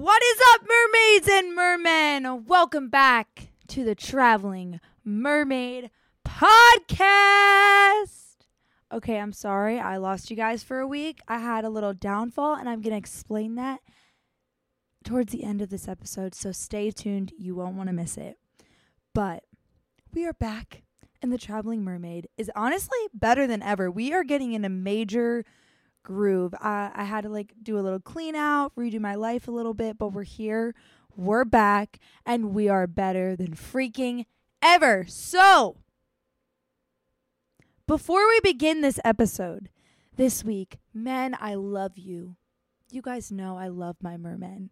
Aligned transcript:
What 0.00 0.22
is 0.22 0.40
up, 0.54 0.62
mermaids 0.62 1.28
and 1.30 1.54
mermen? 1.54 2.46
Welcome 2.46 2.88
back 2.88 3.48
to 3.68 3.84
the 3.84 3.94
Traveling 3.94 4.80
Mermaid 5.04 5.90
Podcast. 6.26 6.86
Okay, 8.90 9.18
I'm 9.18 9.34
sorry. 9.34 9.78
I 9.78 9.98
lost 9.98 10.30
you 10.30 10.36
guys 10.36 10.62
for 10.62 10.78
a 10.78 10.86
week. 10.86 11.20
I 11.28 11.38
had 11.38 11.66
a 11.66 11.68
little 11.68 11.92
downfall, 11.92 12.54
and 12.54 12.66
I'm 12.66 12.80
going 12.80 12.92
to 12.92 12.96
explain 12.96 13.56
that 13.56 13.80
towards 15.04 15.32
the 15.32 15.44
end 15.44 15.60
of 15.60 15.68
this 15.68 15.86
episode. 15.86 16.34
So 16.34 16.50
stay 16.50 16.90
tuned. 16.90 17.34
You 17.36 17.54
won't 17.54 17.76
want 17.76 17.90
to 17.90 17.94
miss 17.94 18.16
it. 18.16 18.38
But 19.14 19.44
we 20.14 20.24
are 20.24 20.32
back, 20.32 20.82
and 21.20 21.30
the 21.30 21.36
Traveling 21.36 21.84
Mermaid 21.84 22.26
is 22.38 22.50
honestly 22.56 23.00
better 23.12 23.46
than 23.46 23.62
ever. 23.62 23.90
We 23.90 24.14
are 24.14 24.24
getting 24.24 24.54
in 24.54 24.64
a 24.64 24.70
major 24.70 25.44
groove. 26.10 26.52
I, 26.60 26.90
I 26.92 27.04
had 27.04 27.20
to 27.20 27.28
like 27.28 27.54
do 27.62 27.78
a 27.78 27.80
little 27.80 28.00
clean 28.00 28.34
out, 28.34 28.74
redo 28.74 28.98
my 28.98 29.14
life 29.14 29.46
a 29.46 29.52
little 29.52 29.74
bit, 29.74 29.96
but 29.96 30.08
we're 30.08 30.24
here, 30.24 30.74
we're 31.14 31.44
back, 31.44 32.00
and 32.26 32.52
we 32.52 32.68
are 32.68 32.88
better 32.88 33.36
than 33.36 33.54
freaking 33.54 34.26
ever. 34.60 35.04
So, 35.06 35.76
before 37.86 38.26
we 38.26 38.40
begin 38.40 38.80
this 38.80 38.98
episode 39.04 39.68
this 40.16 40.42
week, 40.42 40.78
men, 40.92 41.36
I 41.40 41.54
love 41.54 41.96
you. 41.96 42.34
You 42.90 43.02
guys 43.02 43.30
know 43.30 43.56
I 43.56 43.68
love 43.68 43.96
my 44.02 44.16
mermen. 44.16 44.70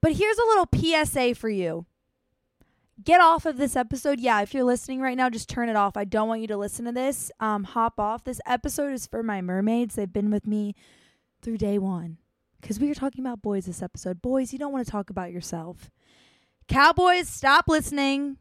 But 0.00 0.12
here's 0.12 0.38
a 0.38 0.46
little 0.46 0.68
PSA 0.74 1.34
for 1.34 1.50
you 1.50 1.84
get 3.02 3.20
off 3.20 3.46
of 3.46 3.56
this 3.56 3.76
episode. 3.76 4.20
Yeah, 4.20 4.40
if 4.40 4.54
you're 4.54 4.64
listening 4.64 5.00
right 5.00 5.16
now, 5.16 5.30
just 5.30 5.48
turn 5.48 5.68
it 5.68 5.76
off. 5.76 5.96
I 5.96 6.04
don't 6.04 6.28
want 6.28 6.40
you 6.40 6.46
to 6.48 6.56
listen 6.56 6.84
to 6.86 6.92
this. 6.92 7.30
Um, 7.40 7.64
hop 7.64 7.98
off. 7.98 8.24
This 8.24 8.40
episode 8.46 8.92
is 8.92 9.06
for 9.06 9.22
my 9.22 9.40
mermaids. 9.40 9.94
They've 9.94 10.12
been 10.12 10.30
with 10.30 10.46
me 10.46 10.74
through 11.42 11.58
day 11.58 11.78
one. 11.78 12.18
Because 12.60 12.80
we 12.80 12.90
are 12.90 12.94
talking 12.94 13.24
about 13.24 13.40
boys 13.40 13.66
this 13.66 13.82
episode. 13.82 14.20
Boys, 14.20 14.52
you 14.52 14.58
don't 14.58 14.72
want 14.72 14.84
to 14.84 14.90
talk 14.90 15.10
about 15.10 15.30
yourself. 15.30 15.90
Cowboys, 16.66 17.28
stop 17.28 17.66
listening. 17.68 18.36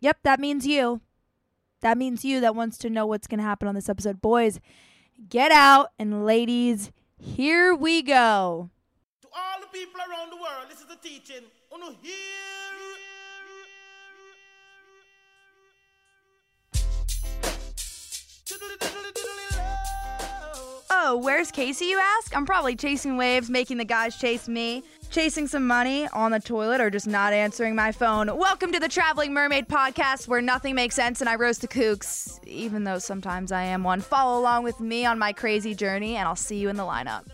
Yep, 0.00 0.18
that 0.22 0.40
means 0.40 0.66
you. 0.66 1.00
That 1.80 1.98
means 1.98 2.24
you 2.24 2.40
that 2.40 2.54
wants 2.54 2.78
to 2.78 2.90
know 2.90 3.06
what's 3.06 3.26
going 3.26 3.38
to 3.38 3.44
happen 3.44 3.66
on 3.66 3.74
this 3.74 3.88
episode. 3.88 4.22
Boys, 4.22 4.60
get 5.28 5.50
out. 5.50 5.90
And 5.98 6.24
ladies, 6.24 6.92
here 7.18 7.74
we 7.74 8.02
go. 8.02 8.70
To 9.22 9.28
all 9.36 9.60
the 9.60 9.66
people 9.66 10.00
around 10.00 10.30
the 10.30 10.36
world, 10.36 10.66
this 10.68 10.80
is 10.80 10.86
the 10.86 10.96
teaching. 10.96 11.44
Oh, 20.90 21.16
where's 21.16 21.50
Casey, 21.50 21.86
you 21.86 21.98
ask? 21.98 22.36
I'm 22.36 22.44
probably 22.44 22.76
chasing 22.76 23.16
waves, 23.16 23.48
making 23.48 23.78
the 23.78 23.86
guys 23.86 24.18
chase 24.18 24.48
me, 24.48 24.82
chasing 25.10 25.46
some 25.46 25.66
money 25.66 26.06
on 26.08 26.32
the 26.32 26.40
toilet, 26.40 26.82
or 26.82 26.90
just 26.90 27.06
not 27.06 27.32
answering 27.32 27.74
my 27.74 27.90
phone. 27.90 28.36
Welcome 28.36 28.70
to 28.72 28.78
the 28.78 28.88
Traveling 28.88 29.32
Mermaid 29.32 29.66
Podcast, 29.66 30.28
where 30.28 30.42
nothing 30.42 30.74
makes 30.74 30.94
sense 30.94 31.22
and 31.22 31.30
I 31.30 31.36
roast 31.36 31.62
the 31.62 31.68
kooks, 31.68 32.38
even 32.46 32.84
though 32.84 32.98
sometimes 32.98 33.50
I 33.50 33.62
am 33.62 33.82
one. 33.82 34.02
Follow 34.02 34.38
along 34.38 34.64
with 34.64 34.78
me 34.78 35.06
on 35.06 35.18
my 35.18 35.32
crazy 35.32 35.74
journey, 35.74 36.16
and 36.16 36.28
I'll 36.28 36.36
see 36.36 36.58
you 36.58 36.68
in 36.68 36.76
the 36.76 36.82
lineup. 36.82 37.24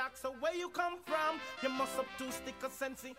Them 0.00 0.10
say 0.14 0.28
ain't 0.28 0.32
that 0.32 0.32
the 0.32 0.32
dreadlocks, 0.32 0.32
so 0.32 0.32
where 0.40 0.54
you 0.54 0.68
come 0.70 0.98
from? 1.04 1.40
You 1.62 1.68
must 1.68 1.98
up 1.98 2.06
to 2.18 2.32
stick 2.32 2.54
a 2.62 2.68
sensey. 2.68 3.14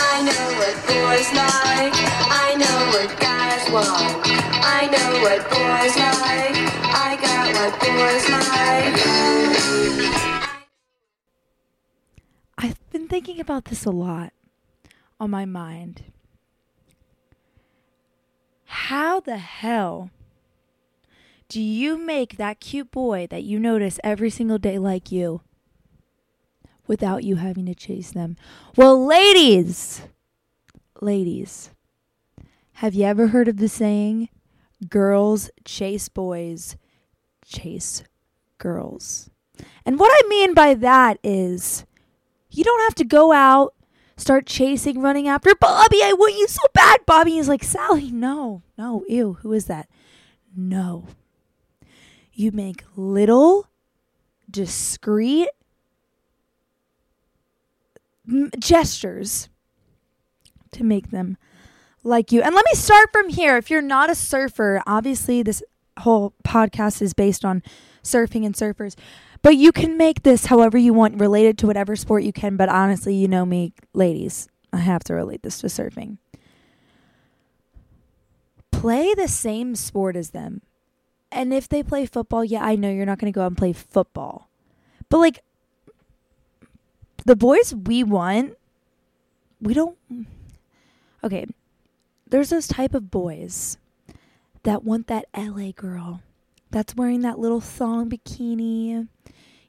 I 0.00 0.22
know 0.24 0.52
what 0.58 0.74
boys 0.86 1.32
like. 1.34 1.94
I 2.30 2.54
know 2.58 2.78
what 2.92 3.10
guys 3.20 3.70
want. 3.70 4.26
I 4.64 4.86
know 4.86 5.20
what 5.22 5.42
boys 5.50 5.96
like. 5.96 6.56
I 6.90 7.16
got 7.22 7.54
what 7.54 7.72
boys 7.80 8.28
like. 8.30 8.98
I've 12.58 12.90
been 12.90 13.08
thinking 13.08 13.40
about 13.40 13.66
this 13.66 13.84
a 13.84 13.90
lot 13.90 14.32
on 15.20 15.30
my 15.30 15.44
mind. 15.44 16.04
How 18.64 19.20
the 19.20 19.38
hell 19.38 20.10
do 21.48 21.60
you 21.62 21.96
make 21.96 22.36
that 22.36 22.60
cute 22.60 22.90
boy 22.90 23.26
that 23.30 23.42
you 23.42 23.58
notice 23.58 23.98
every 24.04 24.28
single 24.28 24.58
day 24.58 24.78
like 24.78 25.10
you 25.10 25.40
without 26.86 27.24
you 27.24 27.36
having 27.36 27.64
to 27.66 27.74
chase 27.74 28.10
them? 28.10 28.36
Well, 28.76 29.04
ladies, 29.06 30.02
ladies, 31.00 31.70
have 32.74 32.94
you 32.94 33.04
ever 33.04 33.28
heard 33.28 33.48
of 33.48 33.56
the 33.56 33.68
saying, 33.68 34.28
girls 34.88 35.50
chase 35.64 36.08
boys, 36.08 36.76
chase 37.44 38.04
girls? 38.58 39.30
And 39.86 39.98
what 39.98 40.12
I 40.12 40.28
mean 40.28 40.52
by 40.52 40.74
that 40.74 41.18
is, 41.24 41.86
you 42.50 42.62
don't 42.62 42.82
have 42.82 42.94
to 42.96 43.04
go 43.04 43.32
out, 43.32 43.74
start 44.18 44.46
chasing, 44.46 45.00
running 45.00 45.28
after 45.28 45.54
Bobby. 45.54 45.98
I 46.02 46.12
want 46.12 46.36
you 46.36 46.46
so 46.46 46.62
bad. 46.74 47.00
Bobby 47.06 47.38
is 47.38 47.48
like, 47.48 47.64
Sally, 47.64 48.10
no, 48.10 48.62
no, 48.76 49.04
ew, 49.08 49.38
who 49.40 49.52
is 49.54 49.64
that? 49.64 49.88
No. 50.54 51.06
You 52.38 52.52
make 52.52 52.84
little, 52.94 53.66
discreet 54.48 55.48
m- 58.28 58.52
gestures 58.60 59.48
to 60.70 60.84
make 60.84 61.10
them 61.10 61.36
like 62.04 62.30
you. 62.30 62.40
And 62.40 62.54
let 62.54 62.64
me 62.64 62.76
start 62.76 63.10
from 63.10 63.28
here. 63.28 63.56
If 63.56 63.70
you're 63.70 63.82
not 63.82 64.08
a 64.08 64.14
surfer, 64.14 64.80
obviously, 64.86 65.42
this 65.42 65.64
whole 65.98 66.32
podcast 66.44 67.02
is 67.02 67.12
based 67.12 67.44
on 67.44 67.60
surfing 68.04 68.46
and 68.46 68.54
surfers. 68.54 68.94
But 69.42 69.56
you 69.56 69.72
can 69.72 69.96
make 69.96 70.22
this 70.22 70.46
however 70.46 70.78
you 70.78 70.94
want, 70.94 71.18
related 71.18 71.58
to 71.58 71.66
whatever 71.66 71.96
sport 71.96 72.22
you 72.22 72.32
can. 72.32 72.56
But 72.56 72.68
honestly, 72.68 73.16
you 73.16 73.26
know 73.26 73.46
me, 73.46 73.72
ladies, 73.94 74.46
I 74.72 74.76
have 74.76 75.02
to 75.04 75.14
relate 75.14 75.42
this 75.42 75.58
to 75.62 75.66
surfing. 75.66 76.18
Play 78.70 79.12
the 79.14 79.26
same 79.26 79.74
sport 79.74 80.14
as 80.14 80.30
them. 80.30 80.62
And 81.30 81.52
if 81.52 81.68
they 81.68 81.82
play 81.82 82.06
football, 82.06 82.44
yeah, 82.44 82.64
I 82.64 82.76
know 82.76 82.90
you're 82.90 83.06
not 83.06 83.18
going 83.18 83.32
to 83.32 83.36
go 83.36 83.42
out 83.42 83.48
and 83.48 83.56
play 83.56 83.72
football. 83.72 84.48
But 85.08 85.18
like, 85.18 85.40
the 87.24 87.36
boys 87.36 87.74
we 87.74 88.02
want, 88.02 88.56
we 89.60 89.74
don't. 89.74 89.96
Okay, 91.22 91.46
there's 92.28 92.50
those 92.50 92.66
type 92.66 92.94
of 92.94 93.10
boys 93.10 93.76
that 94.62 94.84
want 94.84 95.06
that 95.08 95.26
LA 95.36 95.72
girl 95.72 96.22
that's 96.70 96.94
wearing 96.94 97.20
that 97.22 97.38
little 97.38 97.60
thong 97.60 98.10
bikini, 98.10 99.08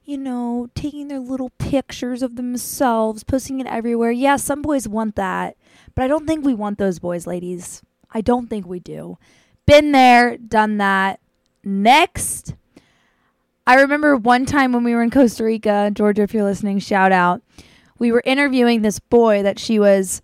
you 0.05 0.17
know, 0.17 0.69
taking 0.75 1.07
their 1.07 1.19
little 1.19 1.51
pictures 1.57 2.21
of 2.21 2.35
themselves, 2.35 3.23
posting 3.23 3.59
it 3.59 3.67
everywhere. 3.67 4.11
Yeah, 4.11 4.35
some 4.35 4.61
boys 4.61 4.87
want 4.87 5.15
that, 5.15 5.57
but 5.95 6.03
I 6.03 6.07
don't 6.07 6.27
think 6.27 6.45
we 6.45 6.53
want 6.53 6.77
those 6.77 6.99
boys, 6.99 7.27
ladies. 7.27 7.81
I 8.11 8.21
don't 8.21 8.49
think 8.49 8.65
we 8.65 8.79
do. 8.79 9.17
Been 9.65 9.91
there, 9.91 10.37
done 10.37 10.77
that. 10.77 11.19
Next. 11.69 12.55
I 13.67 13.75
remember 13.75 14.17
one 14.17 14.47
time 14.47 14.73
when 14.73 14.83
we 14.83 14.95
were 14.95 15.03
in 15.03 15.11
Costa 15.11 15.43
Rica, 15.43 15.91
Georgia, 15.93 16.23
if 16.23 16.33
you're 16.33 16.43
listening, 16.43 16.79
shout 16.79 17.11
out. 17.11 17.43
We 17.99 18.11
were 18.11 18.23
interviewing 18.25 18.81
this 18.81 18.97
boy 18.97 19.43
that 19.43 19.59
she 19.59 19.77
was 19.77 20.23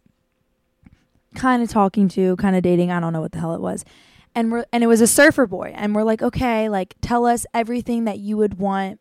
kind 1.36 1.62
of 1.62 1.70
talking 1.70 2.08
to, 2.10 2.36
kind 2.38 2.56
of 2.56 2.64
dating. 2.64 2.90
I 2.90 3.00
don't 3.00 3.14
know 3.14 3.22
what 3.22 3.32
the 3.32 3.40
hell 3.40 3.54
it 3.54 3.62
was. 3.62 3.86
And 4.34 4.52
we're 4.52 4.66
and 4.74 4.84
it 4.84 4.88
was 4.88 5.02
a 5.02 5.08
surfer 5.08 5.46
boy. 5.46 5.72
And 5.76 5.94
we're 5.94 6.04
like, 6.04 6.24
okay, 6.24 6.68
like 6.68 6.96
tell 7.02 7.28
us 7.28 7.46
everything 7.54 8.06
that 8.06 8.18
you 8.18 8.38
would 8.38 8.58
want 8.58 9.00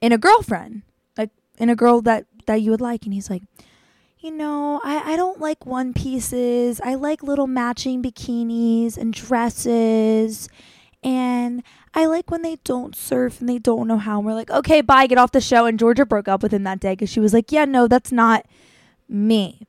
in 0.00 0.12
a 0.12 0.18
girlfriend. 0.18 0.82
Like 1.18 1.30
in 1.58 1.70
a 1.70 1.76
girl 1.76 2.00
that 2.02 2.26
that 2.46 2.62
you 2.62 2.70
would 2.70 2.80
like. 2.80 3.04
And 3.04 3.12
he's 3.12 3.28
like, 3.28 3.42
you 4.20 4.30
know, 4.30 4.80
I, 4.84 5.14
I 5.14 5.16
don't 5.16 5.40
like 5.40 5.66
one 5.66 5.92
pieces. 5.92 6.80
I 6.82 6.94
like 6.94 7.24
little 7.24 7.48
matching 7.48 8.00
bikinis 8.00 8.96
and 8.96 9.12
dresses. 9.12 10.48
And 11.04 11.62
I 11.92 12.06
like 12.06 12.30
when 12.30 12.40
they 12.40 12.56
don't 12.64 12.96
surf 12.96 13.40
and 13.40 13.48
they 13.48 13.58
don't 13.58 13.86
know 13.86 13.98
how. 13.98 14.16
And 14.18 14.26
we're 14.26 14.32
like, 14.32 14.50
okay, 14.50 14.80
bye, 14.80 15.06
get 15.06 15.18
off 15.18 15.32
the 15.32 15.40
show. 15.40 15.66
And 15.66 15.78
Georgia 15.78 16.06
broke 16.06 16.28
up 16.28 16.42
with 16.42 16.52
him 16.52 16.64
that 16.64 16.80
day 16.80 16.92
because 16.92 17.10
she 17.10 17.20
was 17.20 17.34
like, 17.34 17.52
yeah, 17.52 17.66
no, 17.66 17.86
that's 17.86 18.10
not 18.10 18.46
me. 19.06 19.66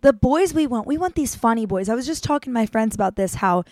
The 0.00 0.12
boys 0.12 0.52
we 0.52 0.66
want, 0.66 0.86
we 0.86 0.98
want 0.98 1.14
these 1.14 1.36
funny 1.36 1.64
boys. 1.64 1.88
I 1.88 1.94
was 1.94 2.06
just 2.06 2.24
talking 2.24 2.52
to 2.52 2.54
my 2.54 2.66
friends 2.66 2.94
about 2.94 3.14
this, 3.14 3.36
how 3.36 3.64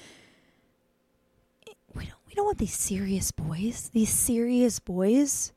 we 1.93 2.05
don't 2.05 2.15
we 2.27 2.35
don't 2.35 2.47
want 2.47 2.59
these 2.59 2.75
serious 2.75 3.33
boys. 3.33 3.91
These 3.93 4.11
serious 4.11 4.79
boys. 4.79 5.53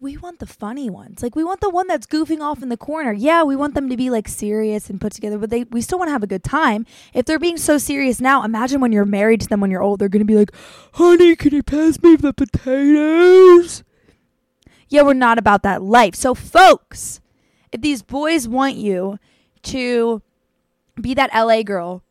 We 0.00 0.16
want 0.16 0.38
the 0.38 0.46
funny 0.46 0.88
ones. 0.88 1.24
Like 1.24 1.34
we 1.34 1.42
want 1.42 1.60
the 1.60 1.70
one 1.70 1.88
that's 1.88 2.06
goofing 2.06 2.40
off 2.40 2.62
in 2.62 2.68
the 2.68 2.76
corner. 2.76 3.12
Yeah, 3.12 3.42
we 3.42 3.56
want 3.56 3.74
them 3.74 3.88
to 3.88 3.96
be 3.96 4.10
like 4.10 4.28
serious 4.28 4.88
and 4.88 5.00
put 5.00 5.12
together, 5.12 5.38
but 5.38 5.50
they 5.50 5.64
we 5.64 5.80
still 5.80 5.98
want 5.98 6.08
to 6.08 6.12
have 6.12 6.22
a 6.22 6.28
good 6.28 6.44
time. 6.44 6.86
If 7.12 7.26
they're 7.26 7.40
being 7.40 7.56
so 7.56 7.78
serious 7.78 8.20
now, 8.20 8.44
imagine 8.44 8.80
when 8.80 8.92
you're 8.92 9.04
married 9.04 9.40
to 9.40 9.48
them 9.48 9.60
when 9.60 9.72
you're 9.72 9.82
old, 9.82 9.98
they're 9.98 10.08
going 10.08 10.20
to 10.20 10.24
be 10.24 10.36
like, 10.36 10.52
"Honey, 10.92 11.34
can 11.34 11.52
you 11.52 11.64
pass 11.64 12.00
me 12.00 12.14
the 12.14 12.32
potatoes?" 12.32 13.82
Yeah, 14.88 15.02
we're 15.02 15.14
not 15.14 15.36
about 15.36 15.64
that 15.64 15.82
life. 15.82 16.14
So 16.14 16.32
folks, 16.32 17.20
if 17.72 17.80
these 17.80 18.02
boys 18.02 18.46
want 18.46 18.76
you 18.76 19.18
to 19.64 20.22
be 21.00 21.12
that 21.14 21.34
LA 21.34 21.62
girl, 21.62 22.04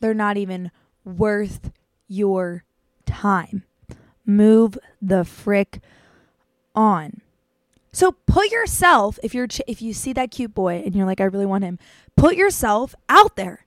they're 0.00 0.12
not 0.12 0.36
even 0.36 0.70
worth 1.04 1.72
your 2.08 2.64
time. 3.06 3.64
Move 4.26 4.78
the 5.00 5.24
frick 5.24 5.80
on. 6.74 7.20
So 7.92 8.12
put 8.26 8.50
yourself 8.50 9.18
if 9.22 9.34
you're 9.34 9.46
ch- 9.46 9.60
if 9.68 9.80
you 9.80 9.94
see 9.94 10.12
that 10.14 10.30
cute 10.30 10.54
boy 10.54 10.82
and 10.84 10.94
you're 10.94 11.06
like 11.06 11.20
I 11.20 11.24
really 11.24 11.46
want 11.46 11.64
him, 11.64 11.78
put 12.16 12.34
yourself 12.36 12.94
out 13.08 13.36
there. 13.36 13.64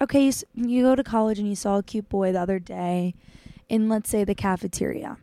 Okay, 0.00 0.26
you, 0.26 0.32
you 0.54 0.82
go 0.82 0.94
to 0.94 1.02
college 1.02 1.38
and 1.38 1.48
you 1.48 1.56
saw 1.56 1.78
a 1.78 1.82
cute 1.82 2.08
boy 2.08 2.32
the 2.32 2.40
other 2.40 2.58
day 2.58 3.14
in 3.68 3.88
let's 3.88 4.08
say 4.08 4.24
the 4.24 4.34
cafeteria. 4.34 5.18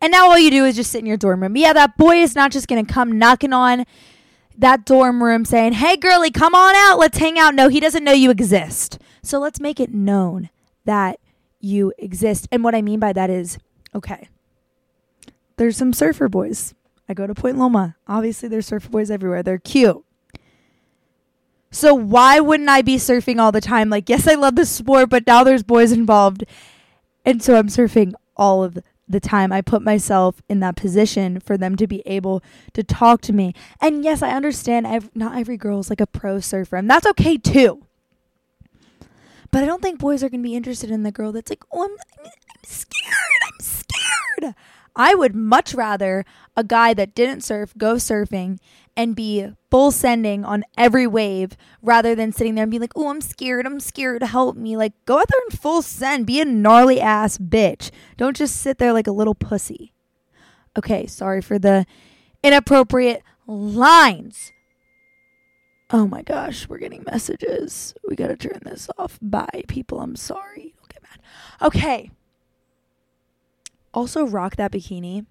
And 0.00 0.10
now 0.10 0.28
all 0.28 0.38
you 0.38 0.50
do 0.50 0.64
is 0.64 0.74
just 0.74 0.90
sit 0.90 0.98
in 0.98 1.06
your 1.06 1.16
dorm 1.16 1.42
room. 1.42 1.56
Yeah, 1.56 1.72
that 1.72 1.96
boy 1.96 2.16
is 2.16 2.34
not 2.34 2.50
just 2.50 2.66
going 2.66 2.84
to 2.84 2.92
come 2.92 3.16
knocking 3.16 3.52
on 3.52 3.84
that 4.56 4.84
dorm 4.84 5.22
room 5.22 5.44
saying, 5.44 5.74
"Hey 5.74 5.96
girlie, 5.96 6.32
come 6.32 6.54
on 6.54 6.74
out, 6.74 6.98
let's 6.98 7.18
hang 7.18 7.38
out." 7.38 7.54
No, 7.54 7.68
he 7.68 7.78
doesn't 7.78 8.02
know 8.02 8.12
you 8.12 8.30
exist. 8.30 8.98
So 9.22 9.38
let's 9.38 9.60
make 9.60 9.78
it 9.78 9.94
known 9.94 10.50
that 10.84 11.20
you 11.60 11.92
exist. 11.98 12.48
And 12.50 12.64
what 12.64 12.74
I 12.74 12.82
mean 12.82 12.98
by 12.98 13.12
that 13.12 13.30
is, 13.30 13.58
okay, 13.94 14.28
there's 15.58 15.76
some 15.76 15.92
surfer 15.92 16.28
boys. 16.28 16.74
I 17.08 17.14
go 17.14 17.26
to 17.26 17.34
Point 17.34 17.58
Loma. 17.58 17.96
Obviously, 18.06 18.48
there's 18.48 18.66
surfer 18.66 18.88
boys 18.88 19.10
everywhere. 19.10 19.42
They're 19.42 19.58
cute. 19.58 20.04
So 21.70 21.94
why 21.94 22.40
wouldn't 22.40 22.68
I 22.68 22.82
be 22.82 22.96
surfing 22.96 23.38
all 23.38 23.52
the 23.52 23.60
time? 23.60 23.90
Like, 23.90 24.08
yes, 24.08 24.26
I 24.26 24.34
love 24.34 24.56
the 24.56 24.64
sport, 24.64 25.10
but 25.10 25.26
now 25.26 25.44
there's 25.44 25.62
boys 25.62 25.92
involved. 25.92 26.44
And 27.24 27.42
so 27.42 27.56
I'm 27.56 27.68
surfing 27.68 28.14
all 28.36 28.64
of 28.64 28.78
the 29.06 29.20
time. 29.20 29.52
I 29.52 29.60
put 29.60 29.82
myself 29.82 30.40
in 30.48 30.60
that 30.60 30.76
position 30.76 31.40
for 31.40 31.58
them 31.58 31.76
to 31.76 31.86
be 31.86 32.02
able 32.06 32.42
to 32.72 32.82
talk 32.82 33.20
to 33.22 33.32
me. 33.32 33.54
And 33.80 34.04
yes, 34.04 34.22
I 34.22 34.30
understand 34.30 35.10
not 35.14 35.36
every 35.36 35.56
girl 35.56 35.80
is 35.80 35.90
like 35.90 36.00
a 36.00 36.06
pro 36.06 36.40
surfer, 36.40 36.76
and 36.76 36.88
that's 36.88 37.06
okay 37.06 37.36
too. 37.36 37.84
But 39.50 39.62
I 39.62 39.66
don't 39.66 39.82
think 39.82 39.98
boys 39.98 40.22
are 40.22 40.28
going 40.28 40.42
to 40.42 40.48
be 40.48 40.56
interested 40.56 40.90
in 40.90 41.02
the 41.02 41.12
girl 41.12 41.32
that's 41.32 41.50
like, 41.50 41.64
oh, 41.72 41.84
I'm, 41.84 41.96
I'm 42.24 42.30
scared. 42.64 43.14
I'm 43.44 43.64
scared. 43.64 44.54
I 44.98 45.14
would 45.14 45.34
much 45.34 45.74
rather 45.74 46.24
a 46.56 46.64
guy 46.64 46.92
that 46.92 47.14
didn't 47.14 47.44
surf 47.44 47.72
go 47.78 47.94
surfing 47.94 48.58
and 48.96 49.14
be 49.14 49.46
full 49.70 49.92
sending 49.92 50.44
on 50.44 50.64
every 50.76 51.06
wave 51.06 51.56
rather 51.80 52.16
than 52.16 52.32
sitting 52.32 52.56
there 52.56 52.64
and 52.64 52.70
be 52.70 52.80
like, 52.80 52.92
oh, 52.96 53.08
I'm 53.08 53.20
scared. 53.20 53.64
I'm 53.64 53.78
scared. 53.78 54.24
Help 54.24 54.56
me. 54.56 54.76
Like, 54.76 54.92
go 55.06 55.20
out 55.20 55.28
there 55.28 55.40
and 55.48 55.58
full 55.58 55.82
send. 55.82 56.26
Be 56.26 56.40
a 56.40 56.44
gnarly 56.44 57.00
ass 57.00 57.38
bitch. 57.38 57.92
Don't 58.16 58.36
just 58.36 58.56
sit 58.56 58.78
there 58.78 58.92
like 58.92 59.06
a 59.06 59.12
little 59.12 59.36
pussy. 59.36 59.92
Okay, 60.76 61.06
sorry 61.06 61.42
for 61.42 61.60
the 61.60 61.86
inappropriate 62.42 63.22
lines. 63.46 64.52
Oh 65.90 66.06
my 66.06 66.22
gosh, 66.22 66.68
we're 66.68 66.78
getting 66.78 67.04
messages. 67.10 67.94
We 68.06 68.16
gotta 68.16 68.36
turn 68.36 68.60
this 68.64 68.90
off. 68.98 69.18
Bye, 69.22 69.62
people. 69.68 70.00
I'm 70.00 70.16
sorry. 70.16 70.74
Don't 70.76 70.88
get 70.92 71.02
mad. 71.02 71.20
Okay. 71.62 72.10
Also, 73.94 74.26
rock 74.26 74.56
that 74.56 74.72
bikini. 74.72 75.26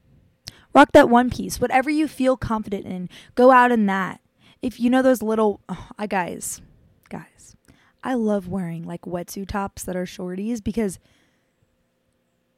Rock 0.73 0.91
that 0.93 1.09
one 1.09 1.29
piece. 1.29 1.59
Whatever 1.59 1.89
you 1.89 2.07
feel 2.07 2.37
confident 2.37 2.85
in, 2.85 3.09
go 3.35 3.51
out 3.51 3.71
in 3.71 3.85
that. 3.87 4.21
If 4.61 4.79
you 4.79 4.89
know 4.89 5.01
those 5.01 5.21
little, 5.21 5.61
oh, 5.69 5.89
I 5.97 6.07
guys, 6.07 6.61
guys, 7.09 7.55
I 8.03 8.15
love 8.15 8.47
wearing 8.47 8.83
like 8.83 9.01
wetsuit 9.01 9.49
tops 9.49 9.83
that 9.83 9.95
are 9.95 10.05
shorties 10.05 10.63
because 10.63 10.99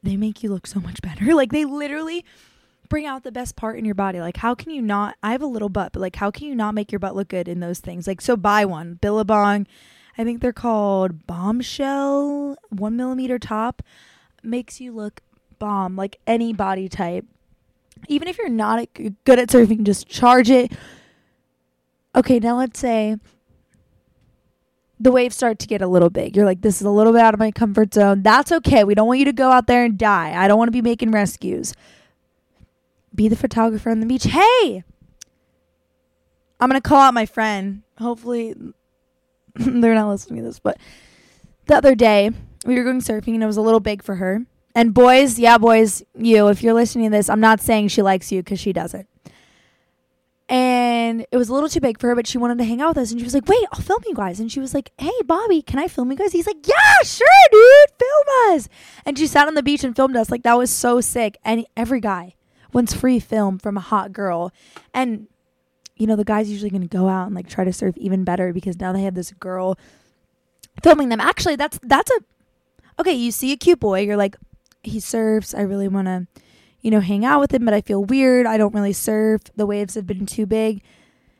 they 0.03 0.15
make 0.15 0.43
you 0.43 0.49
look 0.49 0.67
so 0.67 0.79
much 0.79 1.01
better. 1.01 1.25
Like 1.35 1.51
they 1.51 1.65
literally 1.65 2.25
bring 2.89 3.05
out 3.05 3.23
the 3.23 3.31
best 3.31 3.55
part 3.55 3.77
in 3.77 3.85
your 3.85 3.95
body. 3.95 4.19
Like, 4.19 4.37
how 4.37 4.55
can 4.55 4.71
you 4.71 4.81
not? 4.81 5.15
I 5.21 5.31
have 5.31 5.41
a 5.41 5.47
little 5.47 5.69
butt, 5.69 5.93
but 5.93 5.99
like, 5.99 6.15
how 6.15 6.31
can 6.31 6.47
you 6.47 6.55
not 6.55 6.73
make 6.73 6.91
your 6.91 6.99
butt 6.99 7.15
look 7.15 7.29
good 7.29 7.47
in 7.47 7.59
those 7.59 7.79
things? 7.79 8.07
Like, 8.07 8.19
so 8.19 8.35
buy 8.35 8.65
one. 8.65 8.95
Billabong, 8.95 9.67
I 10.17 10.23
think 10.23 10.41
they're 10.41 10.51
called 10.51 11.27
Bombshell, 11.27 12.57
one 12.69 12.97
millimeter 12.97 13.39
top, 13.39 13.83
makes 14.43 14.81
you 14.81 14.91
look 14.91 15.21
bomb, 15.59 15.95
like 15.95 16.19
any 16.25 16.53
body 16.53 16.89
type. 16.89 17.25
Even 18.07 18.27
if 18.27 18.37
you're 18.37 18.49
not 18.49 18.87
good 19.25 19.39
at 19.39 19.49
surfing, 19.49 19.83
just 19.83 20.07
charge 20.07 20.49
it. 20.49 20.71
Okay, 22.15 22.39
now 22.39 22.57
let's 22.57 22.79
say 22.79 23.17
the 24.99 25.11
waves 25.11 25.35
start 25.35 25.59
to 25.59 25.67
get 25.67 25.81
a 25.81 25.87
little 25.87 26.09
big. 26.09 26.35
You're 26.35 26.45
like, 26.45 26.61
this 26.61 26.81
is 26.81 26.87
a 26.87 26.89
little 26.89 27.13
bit 27.13 27.21
out 27.21 27.33
of 27.33 27.39
my 27.39 27.51
comfort 27.51 27.93
zone. 27.93 28.23
That's 28.23 28.51
okay. 28.51 28.83
We 28.83 28.95
don't 28.95 29.07
want 29.07 29.19
you 29.19 29.25
to 29.25 29.33
go 29.33 29.51
out 29.51 29.67
there 29.67 29.85
and 29.85 29.97
die. 29.97 30.33
I 30.35 30.47
don't 30.47 30.57
want 30.57 30.69
to 30.69 30.73
be 30.73 30.81
making 30.81 31.11
rescues 31.11 31.73
be 33.13 33.27
the 33.27 33.35
photographer 33.35 33.89
on 33.89 33.99
the 33.99 34.05
beach. 34.05 34.25
Hey, 34.25 34.83
I'm 36.59 36.69
gonna 36.69 36.81
call 36.81 36.99
out 36.99 37.13
my 37.13 37.25
friend. 37.25 37.83
Hopefully, 37.97 38.55
they're 39.55 39.93
not 39.93 40.09
listening 40.09 40.41
to 40.41 40.47
this. 40.47 40.59
But 40.59 40.77
the 41.65 41.75
other 41.75 41.95
day, 41.95 42.31
we 42.65 42.75
were 42.75 42.83
going 42.83 43.01
surfing, 43.01 43.33
and 43.33 43.43
it 43.43 43.47
was 43.47 43.57
a 43.57 43.61
little 43.61 43.79
big 43.79 44.03
for 44.03 44.15
her. 44.15 44.45
And 44.79 44.93
boys, 44.93 45.37
yeah, 45.37 45.57
boys, 45.57 46.03
you, 46.17 46.47
if 46.47 46.63
you're 46.63 46.73
listening 46.73 47.11
to 47.11 47.17
this, 47.17 47.29
I'm 47.29 47.41
not 47.41 47.59
saying 47.59 47.89
she 47.89 48.01
likes 48.01 48.31
you 48.31 48.41
because 48.41 48.61
she 48.61 48.71
doesn't. 48.71 49.09
And 50.47 51.25
it 51.29 51.35
was 51.35 51.49
a 51.49 51.53
little 51.53 51.67
too 51.67 51.81
big 51.81 51.99
for 51.99 52.07
her, 52.07 52.15
but 52.15 52.27
she 52.27 52.37
wanted 52.37 52.59
to 52.59 52.63
hang 52.63 52.79
out 52.79 52.95
with 52.95 52.99
us. 52.99 53.11
And 53.11 53.19
she 53.19 53.25
was 53.25 53.33
like, 53.33 53.45
wait, 53.49 53.61
I'll 53.73 53.81
film 53.81 54.01
you 54.07 54.15
guys. 54.15 54.39
And 54.39 54.49
she 54.49 54.61
was 54.61 54.73
like, 54.73 54.93
hey, 54.97 55.11
Bobby, 55.25 55.61
can 55.61 55.79
I 55.79 55.89
film 55.89 56.09
you 56.09 56.15
guys? 56.15 56.31
He's 56.31 56.47
like, 56.47 56.65
yeah, 56.65 57.03
sure, 57.03 57.27
dude, 57.51 57.89
film 57.99 58.55
us. 58.55 58.69
And 59.05 59.17
she 59.17 59.27
sat 59.27 59.49
on 59.49 59.55
the 59.55 59.63
beach 59.63 59.83
and 59.83 59.93
filmed 59.93 60.15
us. 60.15 60.29
Like, 60.29 60.43
that 60.43 60.57
was 60.57 60.71
so 60.71 61.01
sick. 61.01 61.37
And 61.43 61.65
every 61.75 61.99
guy 61.99 62.35
wants 62.71 62.93
free 62.93 63.19
film 63.19 63.59
from 63.59 63.75
a 63.75 63.81
hot 63.81 64.13
girl. 64.13 64.53
And, 64.93 65.27
you 65.97 66.07
know, 66.07 66.15
the 66.15 66.23
guy's 66.23 66.49
usually 66.49 66.69
going 66.69 66.83
to 66.83 66.87
go 66.87 67.09
out 67.09 67.25
and 67.25 67.35
like 67.35 67.49
try 67.49 67.65
to 67.65 67.73
surf 67.73 67.97
even 67.97 68.23
better 68.23 68.53
because 68.53 68.79
now 68.79 68.93
they 68.93 69.01
have 69.01 69.15
this 69.15 69.33
girl 69.33 69.77
filming 70.81 71.09
them. 71.09 71.19
Actually, 71.19 71.57
that's, 71.57 71.81
that's 71.83 72.11
a, 72.11 72.19
okay, 72.97 73.11
you 73.11 73.31
see 73.31 73.51
a 73.51 73.57
cute 73.57 73.81
boy, 73.81 73.99
you're 74.03 74.15
like, 74.15 74.37
he 74.83 74.99
surfs. 74.99 75.53
I 75.53 75.61
really 75.61 75.87
want 75.87 76.07
to, 76.07 76.27
you 76.81 76.91
know, 76.91 76.99
hang 76.99 77.25
out 77.25 77.39
with 77.39 77.53
him, 77.53 77.65
but 77.65 77.73
I 77.73 77.81
feel 77.81 78.03
weird. 78.03 78.45
I 78.45 78.57
don't 78.57 78.73
really 78.73 78.93
surf. 78.93 79.41
The 79.55 79.65
waves 79.65 79.95
have 79.95 80.07
been 80.07 80.25
too 80.25 80.45
big. 80.45 80.81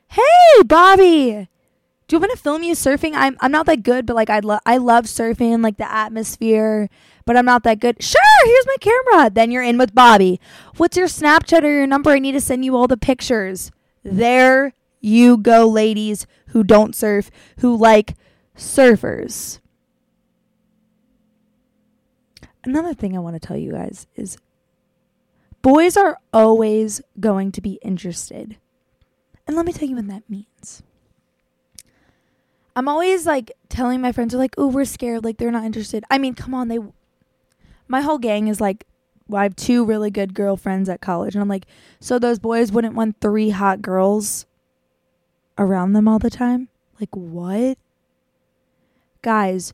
Hey, 0.08 0.64
Bobby. 0.66 1.48
Do 2.08 2.16
you 2.16 2.20
want 2.20 2.32
to 2.32 2.38
film 2.38 2.64
you 2.64 2.74
surfing? 2.74 3.12
I'm 3.14 3.38
I'm 3.40 3.52
not 3.52 3.68
that 3.68 3.84
good, 3.84 4.08
but 4.08 4.16
like 4.16 4.32
I 4.32 4.40
love 4.40 4.62
I 4.66 4.78
love 4.78 5.06
surfing, 5.06 5.62
like 5.64 5.78
the 5.78 5.90
atmosphere, 5.90 6.90
but 7.24 7.38
I'm 7.38 7.46
not 7.46 7.62
that 7.64 7.80
good. 7.80 8.02
Sure, 8.02 8.20
here's 8.46 8.66
my 8.66 8.78
camera. 8.82 9.30
Then 9.30 9.52
you're 9.52 9.62
in 9.62 9.78
with 9.78 9.94
Bobby. 9.94 10.42
What's 10.78 10.98
your 10.98 11.08
Snapchat 11.08 11.62
or 11.62 11.70
your 11.72 11.86
number? 11.86 12.10
I 12.10 12.18
need 12.18 12.32
to 12.32 12.42
send 12.42 12.66
you 12.66 12.76
all 12.76 12.88
the 12.88 12.98
pictures. 12.98 13.72
There 14.04 14.74
you 15.00 15.38
go, 15.38 15.68
ladies 15.68 16.26
who 16.48 16.64
don't 16.64 16.96
surf, 16.96 17.30
who 17.60 17.78
like 17.78 18.16
surfers. 18.58 19.60
Another 22.70 22.94
thing 22.94 23.18
I 23.18 23.20
want 23.20 23.34
to 23.34 23.40
tell 23.40 23.58
you 23.58 23.72
guys 23.72 24.06
is 24.16 24.38
boys 25.64 25.98
are 25.98 26.20
always 26.32 27.02
going 27.20 27.52
to 27.54 27.62
be 27.62 27.80
interested. 27.82 28.58
And 29.48 29.58
let 29.58 29.66
me 29.66 29.74
tell 29.74 29.90
you 29.90 29.96
what 29.96 30.08
that 30.08 30.30
means. 30.30 30.84
I'm 32.76 32.88
always 32.88 33.26
like 33.26 33.54
telling 33.70 34.02
my 34.02 34.12
friends 34.12 34.36
are 34.36 34.38
like, 34.38 34.54
"Oh, 34.56 34.68
we're 34.68 34.86
scared, 34.86 35.24
like 35.24 35.38
they're 35.38 35.50
not 35.50 35.64
interested." 35.64 36.04
I 36.12 36.20
mean, 36.20 36.36
come 36.36 36.54
on, 36.54 36.68
they 36.68 36.78
my 37.88 38.02
whole 38.02 38.20
gang 38.20 38.48
is 38.48 38.62
like 38.62 38.86
well, 39.28 39.40
I 39.40 39.44
have 39.46 39.56
two 39.56 39.84
really 39.84 40.12
good 40.12 40.36
girlfriends 40.36 40.90
at 40.90 41.02
college 41.02 41.34
and 41.34 41.42
I'm 41.42 41.50
like, 41.50 41.66
"So 42.00 42.20
those 42.20 42.38
boys 42.38 42.72
wouldn't 42.72 42.94
want 42.94 43.20
three 43.20 43.50
hot 43.50 43.82
girls 43.82 44.46
around 45.58 45.94
them 45.94 46.08
all 46.08 46.20
the 46.20 46.30
time?" 46.30 46.70
Like, 47.00 47.16
what? 47.16 47.80
Guys, 49.24 49.74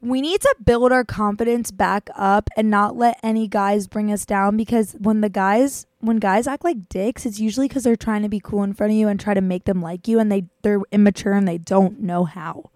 we 0.00 0.20
need 0.20 0.40
to 0.40 0.56
build 0.64 0.92
our 0.92 1.04
confidence 1.04 1.70
back 1.70 2.08
up 2.14 2.48
and 2.56 2.70
not 2.70 2.96
let 2.96 3.18
any 3.22 3.48
guys 3.48 3.88
bring 3.88 4.12
us 4.12 4.24
down 4.24 4.56
because 4.56 4.92
when 4.98 5.20
the 5.20 5.28
guys 5.28 5.86
when 6.00 6.18
guys 6.18 6.46
act 6.46 6.64
like 6.64 6.88
dicks 6.88 7.26
it's 7.26 7.40
usually 7.40 7.66
because 7.66 7.82
they're 7.82 7.96
trying 7.96 8.22
to 8.22 8.28
be 8.28 8.40
cool 8.40 8.62
in 8.62 8.72
front 8.72 8.92
of 8.92 8.96
you 8.96 9.08
and 9.08 9.18
try 9.18 9.34
to 9.34 9.40
make 9.40 9.64
them 9.64 9.82
like 9.82 10.06
you 10.06 10.20
and 10.20 10.30
they 10.30 10.44
they're 10.62 10.80
immature 10.92 11.32
and 11.32 11.48
they 11.48 11.58
don't 11.58 12.00
know 12.00 12.24
how. 12.24 12.70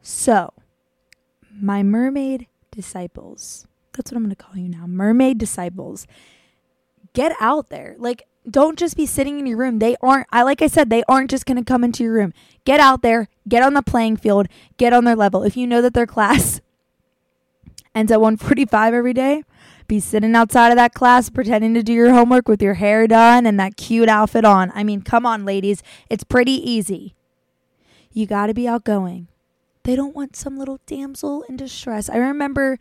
So 0.00 0.52
my 1.60 1.82
mermaid 1.82 2.46
disciples 2.70 3.66
that's 3.92 4.10
what 4.10 4.16
i'm 4.16 4.22
going 4.22 4.34
to 4.34 4.36
call 4.36 4.56
you 4.56 4.68
now 4.68 4.86
mermaid 4.86 5.36
disciples 5.36 6.06
get 7.12 7.32
out 7.40 7.70
there. 7.70 7.96
Like 7.98 8.26
don't 8.48 8.78
just 8.78 8.96
be 8.96 9.06
sitting 9.06 9.38
in 9.38 9.46
your 9.46 9.58
room. 9.58 9.78
They 9.78 9.96
aren't 10.02 10.26
i 10.32 10.42
like 10.42 10.62
i 10.62 10.66
said 10.66 10.88
they 10.88 11.02
aren't 11.08 11.30
just 11.30 11.46
going 11.46 11.56
to 11.56 11.64
come 11.64 11.84
into 11.84 12.04
your 12.04 12.14
room. 12.14 12.32
Get 12.64 12.80
out 12.80 13.02
there 13.02 13.28
get 13.48 13.62
on 13.62 13.74
the 13.74 13.82
playing 13.82 14.16
field 14.16 14.48
get 14.76 14.92
on 14.92 15.04
their 15.04 15.16
level. 15.16 15.42
If 15.42 15.56
you 15.56 15.66
know 15.66 15.82
that 15.82 15.94
their 15.94 16.06
class 16.06 16.60
ends 17.94 18.12
at 18.12 18.20
145 18.20 18.94
every 18.94 19.12
day 19.12 19.44
be 19.88 20.00
sitting 20.00 20.36
outside 20.36 20.70
of 20.70 20.76
that 20.76 20.94
class 20.94 21.28
pretending 21.28 21.74
to 21.74 21.82
do 21.82 21.92
your 21.92 22.12
homework 22.12 22.46
with 22.46 22.62
your 22.62 22.74
hair 22.74 23.06
done 23.06 23.44
and 23.44 23.58
that 23.58 23.76
cute 23.76 24.08
outfit 24.08 24.44
on. 24.44 24.72
I 24.74 24.84
mean 24.84 25.02
come 25.02 25.26
on 25.26 25.44
ladies. 25.44 25.82
It's 26.08 26.24
pretty 26.24 26.52
easy. 26.52 27.14
You 28.12 28.26
got 28.26 28.46
to 28.46 28.54
be 28.54 28.66
outgoing. 28.66 29.28
They 29.84 29.96
don't 29.96 30.14
want 30.14 30.36
some 30.36 30.58
little 30.58 30.78
damsel 30.86 31.42
in 31.48 31.56
distress. 31.56 32.10
I 32.10 32.16
remember 32.16 32.78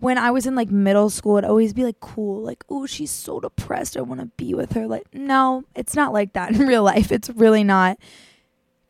when 0.00 0.16
I 0.16 0.30
was 0.30 0.46
in 0.46 0.54
like 0.54 0.70
middle 0.70 1.10
school, 1.10 1.36
it'd 1.36 1.48
always 1.48 1.72
be 1.72 1.84
like 1.84 2.00
cool, 2.00 2.42
like, 2.42 2.64
oh, 2.68 2.86
she's 2.86 3.10
so 3.10 3.38
depressed. 3.38 3.96
I 3.96 4.00
want 4.00 4.20
to 4.20 4.26
be 4.26 4.54
with 4.54 4.72
her. 4.72 4.86
Like, 4.86 5.14
no, 5.14 5.64
it's 5.74 5.94
not 5.94 6.12
like 6.12 6.32
that 6.32 6.52
in 6.54 6.66
real 6.66 6.82
life. 6.82 7.12
It's 7.12 7.30
really 7.30 7.62
not. 7.64 7.98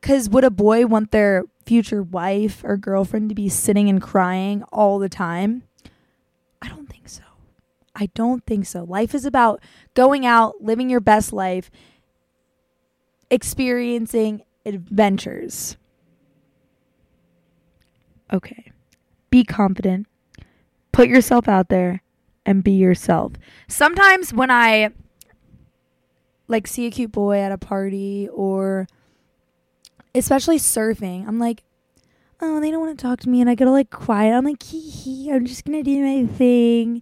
Because 0.00 0.31
would 0.31 0.45
a 0.45 0.50
boy 0.50 0.87
want 0.87 1.11
their 1.11 1.45
future 1.67 2.02
wife 2.02 2.62
or 2.64 2.76
girlfriend 2.76 3.29
to 3.29 3.35
be 3.35 3.49
sitting 3.49 3.88
and 3.90 4.00
crying 4.00 4.62
all 4.73 4.99
the 4.99 5.09
time? 5.09 5.64
I 6.62 6.69
don't 6.69 6.88
think 6.88 7.09
so. 7.09 7.23
I 7.95 8.07
don't 8.14 8.47
think 8.47 8.64
so. 8.64 8.85
Life 8.85 9.14
is 9.14 9.26
about 9.26 9.61
going 9.95 10.25
out, 10.25 10.62
living 10.62 10.88
your 10.88 11.00
best 11.00 11.33
life, 11.33 11.71
experiencing 13.31 14.43
adventures. 14.64 15.76
Okay. 18.33 18.73
Be 19.29 19.45
confident. 19.45 20.07
Put 21.00 21.09
yourself 21.09 21.49
out 21.49 21.71
there 21.71 22.02
and 22.45 22.62
be 22.62 22.73
yourself. 22.73 23.33
Sometimes 23.69 24.35
when 24.35 24.50
I 24.50 24.90
like 26.47 26.66
see 26.66 26.85
a 26.85 26.90
cute 26.90 27.11
boy 27.11 27.38
at 27.38 27.52
a 27.52 27.57
party 27.57 28.28
or 28.30 28.87
especially 30.14 30.59
surfing, 30.59 31.26
I'm 31.26 31.38
like, 31.38 31.62
oh, 32.42 32.61
they 32.61 32.71
don't 32.71 32.80
want 32.80 32.99
to 32.99 33.02
talk 33.02 33.19
to 33.21 33.30
me, 33.30 33.40
and 33.40 33.49
I 33.49 33.57
all 33.64 33.73
like 33.73 33.88
quiet. 33.88 34.35
I'm 34.35 34.45
like, 34.45 34.62
hee 34.62 34.90
hee, 34.90 35.33
I'm 35.33 35.47
just 35.47 35.64
gonna 35.64 35.83
do 35.83 36.04
my 36.04 36.26
thing. 36.26 37.00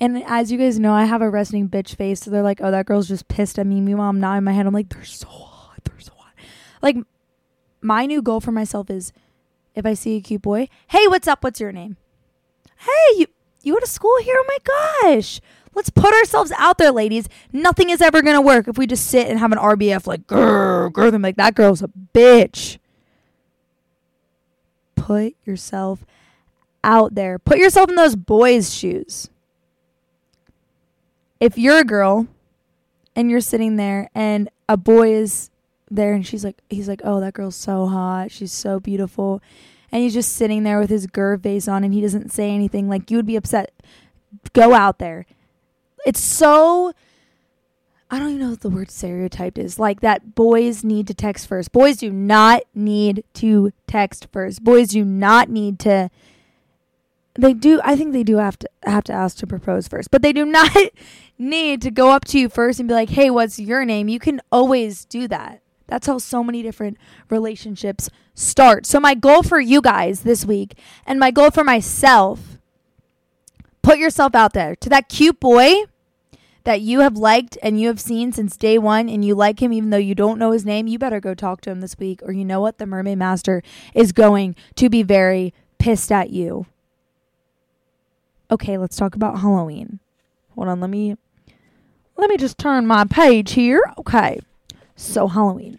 And 0.00 0.20
as 0.24 0.50
you 0.50 0.58
guys 0.58 0.80
know, 0.80 0.92
I 0.92 1.04
have 1.04 1.22
a 1.22 1.30
resting 1.30 1.68
bitch 1.68 1.94
face, 1.94 2.18
so 2.18 2.32
they're 2.32 2.42
like, 2.42 2.60
oh, 2.60 2.72
that 2.72 2.86
girl's 2.86 3.06
just 3.06 3.28
pissed 3.28 3.56
at 3.60 3.68
me. 3.68 3.80
Meanwhile, 3.80 4.08
I'm 4.08 4.18
not 4.18 4.38
in 4.38 4.42
my 4.42 4.50
head. 4.50 4.66
I'm 4.66 4.74
like, 4.74 4.88
they're 4.88 5.04
so 5.04 5.28
hot, 5.28 5.78
they're 5.84 6.00
so 6.00 6.12
hot. 6.16 6.34
Like, 6.82 6.96
my 7.80 8.04
new 8.04 8.20
goal 8.20 8.40
for 8.40 8.50
myself 8.50 8.90
is, 8.90 9.12
if 9.76 9.86
I 9.86 9.94
see 9.94 10.16
a 10.16 10.20
cute 10.20 10.42
boy, 10.42 10.68
hey, 10.88 11.06
what's 11.06 11.28
up? 11.28 11.44
What's 11.44 11.60
your 11.60 11.70
name? 11.70 11.98
Hey, 12.78 13.18
you 13.18 13.26
you 13.62 13.74
go 13.74 13.80
to 13.80 13.86
school 13.86 14.16
here? 14.22 14.36
Oh 14.38 14.44
my 14.48 15.12
gosh. 15.12 15.40
Let's 15.74 15.90
put 15.90 16.12
ourselves 16.14 16.52
out 16.56 16.78
there, 16.78 16.90
ladies. 16.90 17.28
Nothing 17.52 17.90
is 17.90 18.00
ever 18.00 18.22
gonna 18.22 18.40
work 18.40 18.68
if 18.68 18.78
we 18.78 18.86
just 18.86 19.06
sit 19.06 19.28
and 19.28 19.38
have 19.38 19.52
an 19.52 19.58
RBF 19.58 20.06
like 20.06 20.26
grr, 20.26 20.90
grr 20.90 21.10
them 21.10 21.22
like 21.22 21.36
that 21.36 21.54
girl's 21.54 21.82
a 21.82 21.90
bitch. 22.14 22.78
Put 24.96 25.34
yourself 25.44 26.04
out 26.82 27.14
there. 27.14 27.38
Put 27.38 27.58
yourself 27.58 27.88
in 27.88 27.96
those 27.96 28.16
boys' 28.16 28.74
shoes. 28.74 29.28
If 31.40 31.56
you're 31.56 31.78
a 31.78 31.84
girl 31.84 32.26
and 33.14 33.30
you're 33.30 33.40
sitting 33.40 33.76
there 33.76 34.10
and 34.14 34.48
a 34.68 34.76
boy 34.76 35.12
is 35.12 35.50
there 35.90 36.12
and 36.12 36.26
she's 36.26 36.44
like 36.44 36.60
he's 36.68 36.88
like, 36.88 37.00
"Oh, 37.04 37.20
that 37.20 37.34
girl's 37.34 37.56
so 37.56 37.86
hot. 37.86 38.30
She's 38.30 38.52
so 38.52 38.80
beautiful." 38.80 39.40
And 39.90 40.02
he's 40.02 40.14
just 40.14 40.32
sitting 40.32 40.62
there 40.62 40.78
with 40.78 40.90
his 40.90 41.06
grr 41.06 41.42
face 41.42 41.66
on 41.68 41.84
and 41.84 41.94
he 41.94 42.00
doesn't 42.00 42.32
say 42.32 42.50
anything. 42.50 42.88
Like 42.88 43.10
you 43.10 43.16
would 43.16 43.26
be 43.26 43.36
upset. 43.36 43.72
Go 44.52 44.74
out 44.74 44.98
there. 44.98 45.26
It's 46.04 46.20
so 46.20 46.92
I 48.10 48.18
don't 48.18 48.28
even 48.28 48.40
know 48.40 48.50
what 48.50 48.60
the 48.60 48.70
word 48.70 48.90
stereotyped 48.90 49.58
is. 49.58 49.78
Like 49.78 50.00
that 50.00 50.34
boys 50.34 50.82
need 50.82 51.06
to 51.08 51.14
text 51.14 51.46
first. 51.46 51.72
Boys 51.72 51.98
do 51.98 52.10
not 52.10 52.62
need 52.74 53.24
to 53.34 53.72
text 53.86 54.28
first. 54.32 54.64
Boys 54.64 54.88
do 54.88 55.04
not 55.04 55.48
need 55.48 55.78
to 55.80 56.10
they 57.38 57.52
do 57.54 57.80
I 57.84 57.94
think 57.94 58.12
they 58.12 58.24
do 58.24 58.36
have 58.36 58.58
to 58.58 58.68
have 58.82 59.04
to 59.04 59.12
ask 59.12 59.36
to 59.38 59.46
propose 59.46 59.86
first. 59.88 60.10
But 60.10 60.22
they 60.22 60.32
do 60.32 60.44
not 60.46 60.76
need 61.38 61.80
to 61.82 61.90
go 61.90 62.10
up 62.10 62.24
to 62.26 62.38
you 62.38 62.48
first 62.48 62.80
and 62.80 62.88
be 62.88 62.94
like, 62.94 63.10
"Hey, 63.10 63.30
what's 63.30 63.58
your 63.58 63.84
name?" 63.84 64.08
You 64.08 64.18
can 64.18 64.40
always 64.50 65.04
do 65.04 65.28
that. 65.28 65.62
That's 65.88 66.06
how 66.06 66.18
so 66.18 66.44
many 66.44 66.62
different 66.62 66.96
relationships 67.28 68.08
start. 68.34 68.86
So 68.86 69.00
my 69.00 69.14
goal 69.14 69.42
for 69.42 69.58
you 69.58 69.80
guys 69.80 70.20
this 70.20 70.44
week 70.44 70.78
and 71.04 71.18
my 71.18 71.30
goal 71.32 71.50
for 71.50 71.64
myself 71.64 72.58
put 73.82 73.98
yourself 73.98 74.34
out 74.34 74.52
there 74.52 74.76
to 74.76 74.88
that 74.90 75.08
cute 75.08 75.40
boy 75.40 75.84
that 76.64 76.82
you 76.82 77.00
have 77.00 77.16
liked 77.16 77.56
and 77.62 77.80
you 77.80 77.88
have 77.88 77.98
seen 77.98 78.30
since 78.30 78.54
day 78.56 78.76
one 78.76 79.08
and 79.08 79.24
you 79.24 79.34
like 79.34 79.62
him 79.62 79.72
even 79.72 79.88
though 79.88 79.96
you 79.96 80.14
don't 80.14 80.38
know 80.38 80.50
his 80.50 80.66
name, 80.66 80.86
you 80.86 80.98
better 80.98 81.20
go 81.20 81.34
talk 81.34 81.62
to 81.62 81.70
him 81.70 81.80
this 81.80 81.98
week 81.98 82.20
or 82.22 82.32
you 82.32 82.44
know 82.44 82.60
what? 82.60 82.76
The 82.76 82.84
Mermaid 82.84 83.16
Master 83.16 83.62
is 83.94 84.12
going 84.12 84.54
to 84.76 84.90
be 84.90 85.02
very 85.02 85.54
pissed 85.78 86.12
at 86.12 86.28
you. 86.28 86.66
Okay, 88.50 88.76
let's 88.76 88.96
talk 88.96 89.14
about 89.14 89.40
Halloween. 89.40 90.00
Hold 90.54 90.68
on, 90.68 90.80
let 90.80 90.90
me 90.90 91.16
let 92.18 92.28
me 92.28 92.36
just 92.36 92.58
turn 92.58 92.86
my 92.86 93.04
page 93.04 93.52
here. 93.52 93.80
Okay. 93.96 94.40
So 94.98 95.28
Halloween. 95.28 95.78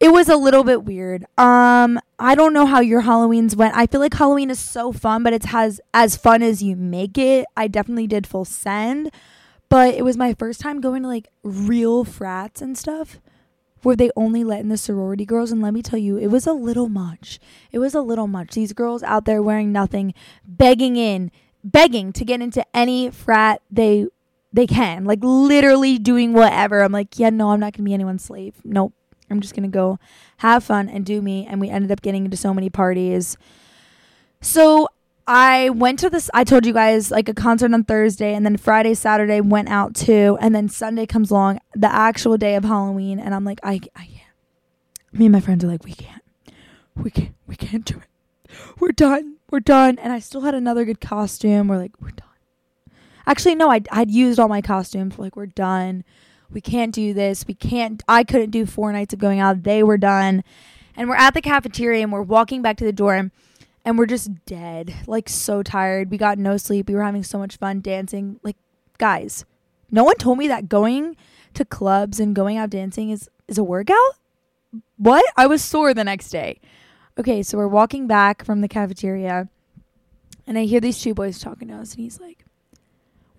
It 0.00 0.10
was 0.12 0.28
a 0.28 0.36
little 0.36 0.64
bit 0.64 0.82
weird. 0.84 1.24
Um, 1.38 2.00
I 2.18 2.34
don't 2.34 2.54
know 2.54 2.64
how 2.64 2.80
your 2.80 3.02
Halloweens 3.02 3.54
went. 3.54 3.76
I 3.76 3.86
feel 3.86 4.00
like 4.00 4.14
Halloween 4.14 4.50
is 4.50 4.58
so 4.58 4.92
fun, 4.92 5.22
but 5.22 5.32
it's 5.32 5.46
has 5.46 5.80
as 5.92 6.16
fun 6.16 6.42
as 6.42 6.62
you 6.62 6.74
make 6.74 7.18
it. 7.18 7.44
I 7.56 7.68
definitely 7.68 8.06
did 8.06 8.26
full 8.26 8.46
send, 8.46 9.10
but 9.68 9.94
it 9.94 10.04
was 10.04 10.16
my 10.16 10.32
first 10.34 10.60
time 10.60 10.80
going 10.80 11.02
to 11.02 11.08
like 11.08 11.28
real 11.42 12.04
frats 12.04 12.62
and 12.62 12.76
stuff 12.76 13.20
where 13.82 13.96
they 13.96 14.10
only 14.16 14.42
let 14.42 14.60
in 14.60 14.70
the 14.70 14.78
sorority 14.78 15.26
girls 15.26 15.52
and 15.52 15.60
let 15.60 15.74
me 15.74 15.82
tell 15.82 15.98
you, 15.98 16.16
it 16.16 16.28
was 16.28 16.46
a 16.46 16.52
little 16.52 16.88
much. 16.88 17.38
It 17.72 17.78
was 17.78 17.94
a 17.94 18.00
little 18.00 18.26
much. 18.26 18.54
These 18.54 18.72
girls 18.72 19.02
out 19.02 19.26
there 19.26 19.42
wearing 19.42 19.70
nothing, 19.70 20.14
begging 20.46 20.96
in, 20.96 21.30
begging 21.62 22.12
to 22.14 22.24
get 22.24 22.40
into 22.40 22.64
any 22.74 23.10
frat 23.10 23.60
they 23.70 24.06
they 24.56 24.66
can. 24.66 25.04
Like 25.04 25.20
literally 25.22 25.98
doing 25.98 26.32
whatever. 26.32 26.80
I'm 26.80 26.92
like, 26.92 27.18
yeah, 27.18 27.30
no, 27.30 27.50
I'm 27.50 27.60
not 27.60 27.74
gonna 27.74 27.84
be 27.84 27.94
anyone's 27.94 28.24
slave. 28.24 28.54
Nope. 28.64 28.92
I'm 29.30 29.40
just 29.40 29.54
gonna 29.54 29.68
go 29.68 29.98
have 30.38 30.64
fun 30.64 30.88
and 30.88 31.04
do 31.04 31.22
me. 31.22 31.46
And 31.48 31.60
we 31.60 31.68
ended 31.68 31.92
up 31.92 32.02
getting 32.02 32.24
into 32.24 32.36
so 32.36 32.52
many 32.54 32.70
parties. 32.70 33.36
So 34.40 34.88
I 35.26 35.70
went 35.70 35.98
to 36.00 36.10
this. 36.10 36.30
I 36.32 36.44
told 36.44 36.66
you 36.66 36.72
guys 36.72 37.10
like 37.10 37.28
a 37.28 37.34
concert 37.34 37.72
on 37.72 37.84
Thursday, 37.84 38.32
and 38.32 38.46
then 38.46 38.56
Friday, 38.56 38.94
Saturday 38.94 39.40
went 39.40 39.68
out 39.68 39.94
too, 39.94 40.38
and 40.40 40.54
then 40.54 40.68
Sunday 40.68 41.04
comes 41.04 41.32
along, 41.32 41.58
the 41.74 41.92
actual 41.92 42.36
day 42.36 42.54
of 42.54 42.64
Halloween, 42.64 43.18
and 43.18 43.34
I'm 43.34 43.44
like, 43.44 43.58
I, 43.64 43.80
I 43.96 44.04
can't. 44.04 44.20
Me 45.12 45.26
and 45.26 45.32
my 45.32 45.40
friends 45.40 45.64
are 45.64 45.68
like, 45.68 45.84
we 45.84 45.94
can't, 45.94 46.22
we 46.94 47.10
can't, 47.10 47.34
we 47.46 47.56
can't 47.56 47.84
do 47.84 47.96
it. 47.96 48.50
We're 48.78 48.92
done, 48.92 49.38
we're 49.50 49.60
done. 49.60 49.98
And 49.98 50.12
I 50.12 50.20
still 50.20 50.42
had 50.42 50.54
another 50.54 50.84
good 50.84 51.00
costume. 51.00 51.66
We're 51.66 51.78
like, 51.78 52.00
we're 52.00 52.10
done. 52.10 52.25
Actually, 53.26 53.54
no, 53.54 53.70
I 53.70 53.80
I'd 53.90 54.10
used 54.10 54.38
all 54.38 54.48
my 54.48 54.62
costumes. 54.62 55.18
Like, 55.18 55.36
we're 55.36 55.46
done. 55.46 56.04
We 56.50 56.60
can't 56.60 56.94
do 56.94 57.12
this. 57.12 57.44
We 57.46 57.54
can't. 57.54 58.02
I 58.06 58.22
couldn't 58.24 58.50
do 58.50 58.66
four 58.66 58.92
nights 58.92 59.12
of 59.12 59.18
going 59.18 59.40
out. 59.40 59.64
They 59.64 59.82
were 59.82 59.98
done, 59.98 60.44
and 60.96 61.08
we're 61.08 61.16
at 61.16 61.34
the 61.34 61.42
cafeteria, 61.42 62.02
and 62.02 62.12
we're 62.12 62.22
walking 62.22 62.62
back 62.62 62.76
to 62.78 62.84
the 62.84 62.92
dorm 62.92 63.32
and 63.86 63.96
we're 63.96 64.06
just 64.06 64.44
dead, 64.46 64.92
like 65.06 65.28
so 65.28 65.62
tired. 65.62 66.10
We 66.10 66.18
got 66.18 66.38
no 66.38 66.56
sleep. 66.56 66.88
We 66.88 66.96
were 66.96 67.04
having 67.04 67.22
so 67.22 67.38
much 67.38 67.56
fun 67.56 67.80
dancing. 67.80 68.40
Like, 68.42 68.56
guys, 68.98 69.44
no 69.92 70.02
one 70.02 70.16
told 70.16 70.38
me 70.38 70.48
that 70.48 70.68
going 70.68 71.16
to 71.54 71.64
clubs 71.64 72.18
and 72.18 72.34
going 72.34 72.56
out 72.56 72.68
dancing 72.68 73.10
is 73.10 73.30
is 73.46 73.58
a 73.58 73.64
workout. 73.64 73.96
What? 74.96 75.24
I 75.36 75.46
was 75.46 75.62
sore 75.62 75.94
the 75.94 76.02
next 76.02 76.30
day. 76.30 76.60
Okay, 77.16 77.44
so 77.44 77.56
we're 77.56 77.68
walking 77.68 78.08
back 78.08 78.44
from 78.44 78.60
the 78.60 78.68
cafeteria, 78.68 79.48
and 80.48 80.58
I 80.58 80.64
hear 80.64 80.80
these 80.80 81.00
two 81.00 81.14
boys 81.14 81.38
talking 81.38 81.68
to 81.68 81.74
us, 81.74 81.94
and 81.94 82.02
he's 82.02 82.20
like, 82.20 82.44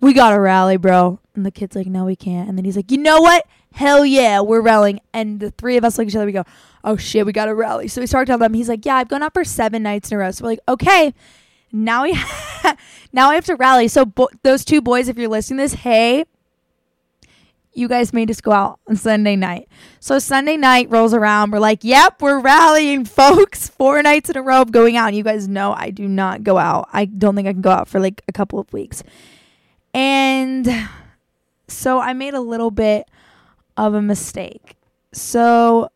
"We 0.00 0.12
got 0.12 0.30
to 0.30 0.40
rally, 0.40 0.76
bro." 0.76 1.20
And 1.34 1.44
the 1.46 1.50
kid's 1.50 1.76
like, 1.76 1.86
"No, 1.86 2.04
we 2.04 2.16
can't." 2.16 2.48
And 2.48 2.56
then 2.56 2.64
he's 2.64 2.76
like, 2.76 2.90
"You 2.90 2.98
know 2.98 3.20
what? 3.20 3.46
Hell 3.72 4.04
yeah, 4.04 4.40
we're 4.40 4.60
rallying." 4.60 5.00
And 5.12 5.40
the 5.40 5.50
three 5.50 5.76
of 5.76 5.84
us 5.84 5.98
look 5.98 6.06
at 6.06 6.10
each 6.10 6.16
other. 6.16 6.26
We 6.26 6.32
go, 6.32 6.44
"Oh 6.84 6.96
shit, 6.96 7.26
we 7.26 7.32
got 7.32 7.46
to 7.46 7.54
rally." 7.54 7.88
So 7.88 8.00
we 8.00 8.06
start 8.06 8.26
telling 8.26 8.40
them. 8.40 8.54
He's 8.54 8.68
like, 8.68 8.84
"Yeah, 8.84 8.96
I've 8.96 9.08
gone 9.08 9.22
out 9.22 9.34
for 9.34 9.44
seven 9.44 9.82
nights 9.82 10.10
in 10.10 10.16
a 10.16 10.18
row." 10.20 10.30
So 10.30 10.44
we're 10.44 10.50
like, 10.50 10.60
"Okay." 10.68 11.14
Now 11.70 12.04
we 12.04 12.12
now 13.12 13.30
I 13.30 13.34
have 13.34 13.44
to 13.46 13.56
rally. 13.56 13.88
So 13.88 14.04
bo- 14.06 14.30
those 14.42 14.64
two 14.64 14.80
boys, 14.80 15.08
if 15.08 15.18
you're 15.18 15.28
listening 15.28 15.58
this, 15.58 15.74
hey, 15.74 16.24
you 17.74 17.88
guys 17.88 18.12
made 18.12 18.30
us 18.30 18.40
go 18.40 18.52
out 18.52 18.80
on 18.88 18.96
Sunday 18.96 19.36
night. 19.36 19.68
So 20.00 20.18
Sunday 20.18 20.56
night 20.56 20.90
rolls 20.90 21.14
around. 21.14 21.52
We're 21.52 21.58
like, 21.58 21.84
yep, 21.84 22.20
we're 22.20 22.40
rallying, 22.40 23.04
folks. 23.04 23.68
Four 23.68 24.02
nights 24.02 24.30
in 24.30 24.36
a 24.36 24.42
row 24.42 24.62
of 24.62 24.72
going 24.72 24.96
out. 24.96 25.08
And 25.08 25.16
you 25.16 25.22
guys 25.22 25.46
know 25.46 25.72
I 25.72 25.90
do 25.90 26.08
not 26.08 26.42
go 26.42 26.58
out. 26.58 26.88
I 26.92 27.04
don't 27.04 27.34
think 27.36 27.46
I 27.46 27.52
can 27.52 27.62
go 27.62 27.70
out 27.70 27.88
for 27.88 28.00
like 28.00 28.22
a 28.28 28.32
couple 28.32 28.58
of 28.58 28.72
weeks. 28.72 29.02
And 29.94 30.68
so 31.66 31.98
I 32.00 32.12
made 32.12 32.34
a 32.34 32.40
little 32.40 32.70
bit 32.70 33.08
of 33.76 33.94
a 33.94 34.02
mistake. 34.02 34.76
So 35.12 35.90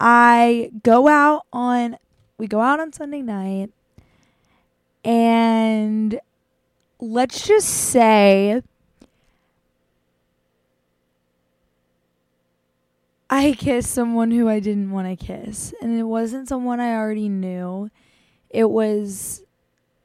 I 0.00 0.70
go 0.82 1.08
out 1.08 1.46
on, 1.52 1.96
we 2.38 2.46
go 2.46 2.60
out 2.60 2.80
on 2.80 2.92
Sunday 2.92 3.22
night. 3.22 3.70
And 5.04 6.20
let's 6.98 7.46
just 7.46 7.68
say 7.68 8.62
I 13.28 13.52
kissed 13.52 13.90
someone 13.90 14.30
who 14.30 14.48
I 14.48 14.60
didn't 14.60 14.90
want 14.90 15.18
to 15.18 15.26
kiss. 15.26 15.74
And 15.80 15.98
it 15.98 16.04
wasn't 16.04 16.48
someone 16.48 16.80
I 16.80 16.94
already 16.94 17.28
knew. 17.28 17.90
It 18.50 18.70
was 18.70 19.42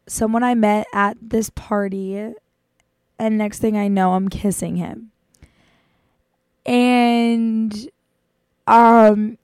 someone 0.08 0.44
I 0.44 0.56
met 0.56 0.88
at 0.94 1.18
this 1.22 1.50
party. 1.50 2.34
And 3.22 3.38
next 3.38 3.60
thing 3.60 3.78
I 3.78 3.88
know, 3.88 4.14
I'm 4.14 4.30
kissing 4.30 4.78
him. 4.78 5.12
And 6.66 7.72
um 8.66 9.38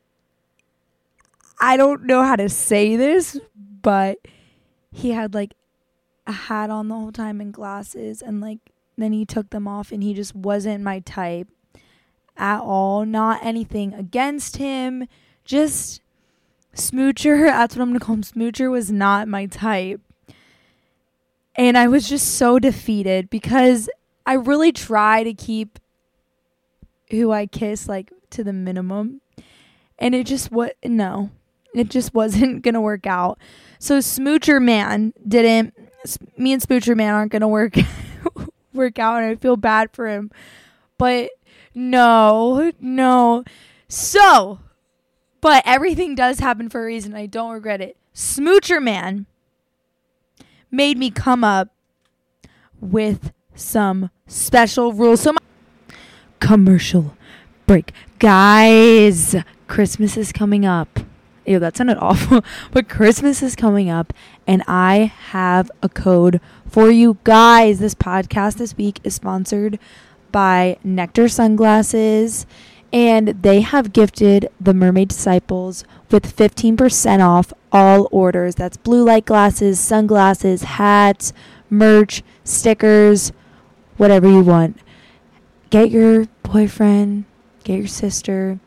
I 1.61 1.77
don't 1.77 2.05
know 2.07 2.23
how 2.23 2.35
to 2.35 2.49
say 2.49 2.95
this, 2.95 3.39
but 3.83 4.17
he 4.91 5.11
had 5.11 5.35
like 5.35 5.53
a 6.25 6.31
hat 6.31 6.71
on 6.71 6.87
the 6.87 6.95
whole 6.95 7.11
time 7.11 7.39
and 7.39 7.53
glasses 7.53 8.23
and 8.23 8.41
like 8.41 8.57
then 8.97 9.13
he 9.13 9.25
took 9.25 9.51
them 9.51 9.67
off 9.67 9.91
and 9.91 10.01
he 10.01 10.15
just 10.15 10.35
wasn't 10.35 10.83
my 10.83 10.97
type 11.01 11.47
at 12.35 12.61
all. 12.61 13.05
Not 13.05 13.45
anything 13.45 13.93
against 13.93 14.57
him. 14.57 15.07
Just 15.45 16.01
Smoocher, 16.73 17.45
that's 17.45 17.75
what 17.75 17.83
I'm 17.83 17.93
to 17.93 17.99
call 17.99 18.15
him. 18.15 18.23
Smoocher 18.23 18.71
was 18.71 18.91
not 18.91 19.27
my 19.27 19.45
type. 19.45 20.01
And 21.57 21.77
I 21.77 21.87
was 21.87 22.07
just 22.07 22.35
so 22.35 22.59
defeated 22.59 23.29
because 23.29 23.89
I 24.25 24.33
really 24.33 24.71
try 24.71 25.23
to 25.23 25.33
keep 25.33 25.79
who 27.09 27.31
I 27.31 27.45
kiss 27.45 27.87
like 27.87 28.11
to 28.31 28.43
the 28.43 28.53
minimum. 28.53 29.21
And 29.97 30.13
it 30.13 30.25
just 30.27 30.51
what 30.51 30.75
no. 30.83 31.31
It 31.73 31.89
just 31.89 32.13
wasn't 32.13 32.61
going 32.63 32.75
to 32.75 32.81
work 32.81 33.07
out. 33.07 33.39
So 33.79 33.99
Smoocher 33.99 34.61
man 34.61 35.13
didn't 35.27 35.73
me 36.37 36.53
and 36.53 36.61
Smoocher 36.61 36.95
man 36.95 37.13
aren't 37.13 37.31
going 37.31 37.41
to 37.41 37.47
work 37.47 37.75
work 38.73 38.99
out 38.99 39.23
and 39.23 39.31
I 39.31 39.35
feel 39.35 39.57
bad 39.57 39.91
for 39.91 40.07
him. 40.07 40.31
But 40.97 41.31
no, 41.73 42.71
no. 42.79 43.43
So, 43.87 44.59
but 45.41 45.63
everything 45.65 46.15
does 46.15 46.39
happen 46.39 46.69
for 46.69 46.81
a 46.81 46.85
reason. 46.85 47.13
I 47.13 47.25
don't 47.25 47.51
regret 47.51 47.81
it. 47.81 47.97
Smoocher 48.13 48.81
man 48.81 49.25
made 50.77 50.97
me 50.97 51.09
come 51.09 51.43
up 51.43 51.69
with 52.79 53.33
some 53.55 54.11
special 54.27 54.93
rules. 54.93 55.21
So, 55.21 55.33
my 55.33 55.39
commercial 56.39 57.17
break. 57.65 57.91
Guys, 58.19 59.35
Christmas 59.67 60.15
is 60.15 60.31
coming 60.31 60.65
up. 60.65 60.99
Ew, 61.47 61.57
that 61.59 61.75
sounded 61.75 61.97
awful. 62.01 62.45
but 62.71 62.87
Christmas 62.87 63.41
is 63.41 63.55
coming 63.55 63.89
up, 63.89 64.13
and 64.45 64.63
I 64.67 65.11
have 65.31 65.71
a 65.81 65.89
code 65.89 66.39
for 66.69 66.91
you 66.91 67.17
guys. 67.23 67.79
This 67.79 67.95
podcast 67.95 68.57
this 68.57 68.77
week 68.77 68.99
is 69.03 69.15
sponsored 69.15 69.79
by 70.31 70.77
Nectar 70.83 71.27
Sunglasses, 71.27 72.45
and 72.93 73.29
they 73.29 73.61
have 73.61 73.93
gifted 73.93 74.47
the 74.61 74.75
Mermaid 74.75 75.07
Disciples 75.07 75.83
with 76.11 76.35
15% 76.35 77.25
off 77.25 77.53
all 77.71 78.07
orders. 78.11 78.55
That's 78.55 78.77
blue 78.77 79.03
light 79.03 79.25
glasses, 79.25 79.79
sunglasses, 79.79 80.63
hats, 80.63 81.33
merch, 81.69 82.23
stickers, 82.43 83.31
whatever 83.97 84.29
you 84.29 84.41
want. 84.41 84.77
Get 85.69 85.91
your 85.91 86.25
boyfriend, 86.43 87.25
get 87.63 87.77
your 87.77 87.87
sister 87.87 88.59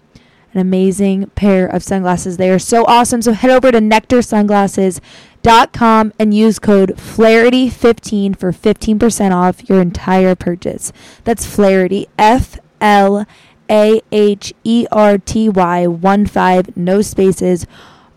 an 0.53 0.61
amazing 0.61 1.31
pair 1.31 1.67
of 1.67 1.83
sunglasses. 1.83 2.37
They 2.37 2.51
are 2.51 2.59
so 2.59 2.85
awesome. 2.87 3.23
So 3.23 3.33
head 3.33 3.51
over 3.51 3.71
to 3.71 3.79
nectarsunglasses.com 3.79 6.13
and 6.19 6.35
use 6.35 6.59
code 6.59 6.97
FLAHERTY15 6.97 8.37
for 8.37 8.51
15% 8.53 9.33
off 9.33 9.67
your 9.69 9.81
entire 9.81 10.35
purchase. 10.35 10.93
That's 11.25 11.47
Flaherty, 11.47 12.09
F 12.19 12.59
L 12.81 13.19
A 13.19 13.27
H 13.71 14.53
E 14.65 14.87
R 14.91 15.19
T 15.19 15.49
Y 15.49 15.87
1 15.87 16.27
5, 16.27 16.77
no 16.77 17.03
spaces, 17.03 17.67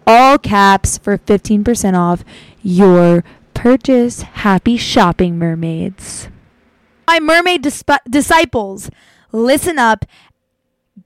all 0.05 0.37
caps 0.37 0.97
for 0.97 1.17
15% 1.17 1.97
off 1.97 2.23
your 2.61 3.23
purchase. 3.53 4.21
Happy 4.21 4.77
shopping, 4.77 5.37
mermaids. 5.37 6.27
My 7.07 7.19
mermaid 7.19 7.61
disciples, 8.09 8.89
listen 9.31 9.77
up 9.77 10.05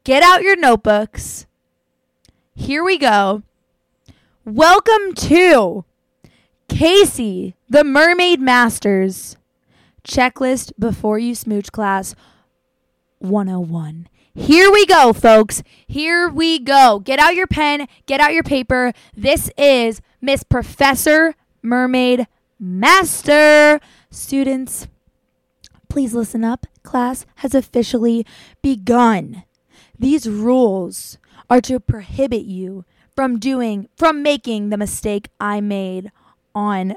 get 0.04 0.24
out 0.24 0.42
your 0.42 0.56
notebooks. 0.56 1.46
Here 2.56 2.84
we 2.84 2.98
go. 2.98 3.44
Welcome 4.46 5.14
to 5.16 5.84
Casey, 6.70 7.56
the 7.70 7.84
Mermaid 7.84 8.40
Masters 8.40 9.36
checklist 10.04 10.72
before 10.80 11.20
you 11.20 11.36
smooch 11.36 11.74
class 11.74 12.16
101. 13.20 14.08
Here 14.38 14.72
we 14.72 14.86
go, 14.86 15.14
folks. 15.14 15.64
Here 15.88 16.30
we 16.30 16.60
go. 16.60 17.00
Get 17.00 17.18
out 17.18 17.34
your 17.34 17.48
pen, 17.48 17.88
get 18.06 18.20
out 18.22 18.36
your 18.36 18.44
paper. 18.44 18.94
This 19.16 19.50
is 19.58 20.00
Miss 20.22 20.44
Professor 20.44 21.34
Mermaid 21.64 22.28
Master. 22.60 23.82
Students, 24.12 24.88
please 25.90 26.14
listen 26.14 26.44
up. 26.44 26.68
Class 26.84 27.26
has 27.38 27.56
officially 27.56 28.28
begun. 28.62 29.44
These 29.98 30.30
rules 30.30 31.18
are 31.50 31.62
to 31.62 31.80
prohibit 31.80 32.44
you 32.44 32.86
from 33.16 33.40
doing 33.40 33.90
from 33.98 34.22
making 34.22 34.70
the 34.70 34.78
mistake 34.78 35.30
I 35.40 35.62
made 35.62 36.12
on 36.54 36.96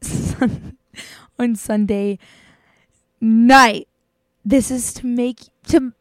on 1.38 1.56
Sunday 1.56 2.20
night. 3.20 3.88
This 4.44 4.70
is 4.70 4.94
to 4.94 5.06
make 5.06 5.48
to 5.66 5.92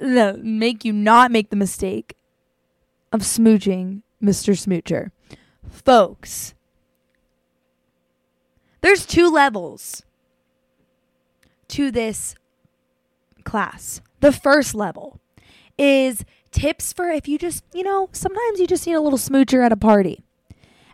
make 0.00 0.84
you 0.84 0.92
not 0.92 1.30
make 1.30 1.50
the 1.50 1.56
mistake 1.56 2.14
of 3.12 3.20
smooching 3.20 4.02
Mr. 4.22 4.54
Smoocher. 4.54 5.10
Folks, 5.68 6.54
there's 8.80 9.06
two 9.06 9.30
levels 9.30 10.02
to 11.68 11.90
this 11.90 12.34
class. 13.44 14.00
The 14.20 14.32
first 14.32 14.74
level 14.74 15.20
is 15.78 16.24
tips 16.50 16.92
for 16.92 17.08
if 17.08 17.28
you 17.28 17.38
just, 17.38 17.64
you 17.72 17.82
know, 17.82 18.08
sometimes 18.12 18.60
you 18.60 18.66
just 18.66 18.86
need 18.86 18.94
a 18.94 19.00
little 19.00 19.18
smoocher 19.18 19.64
at 19.64 19.72
a 19.72 19.76
party. 19.76 20.22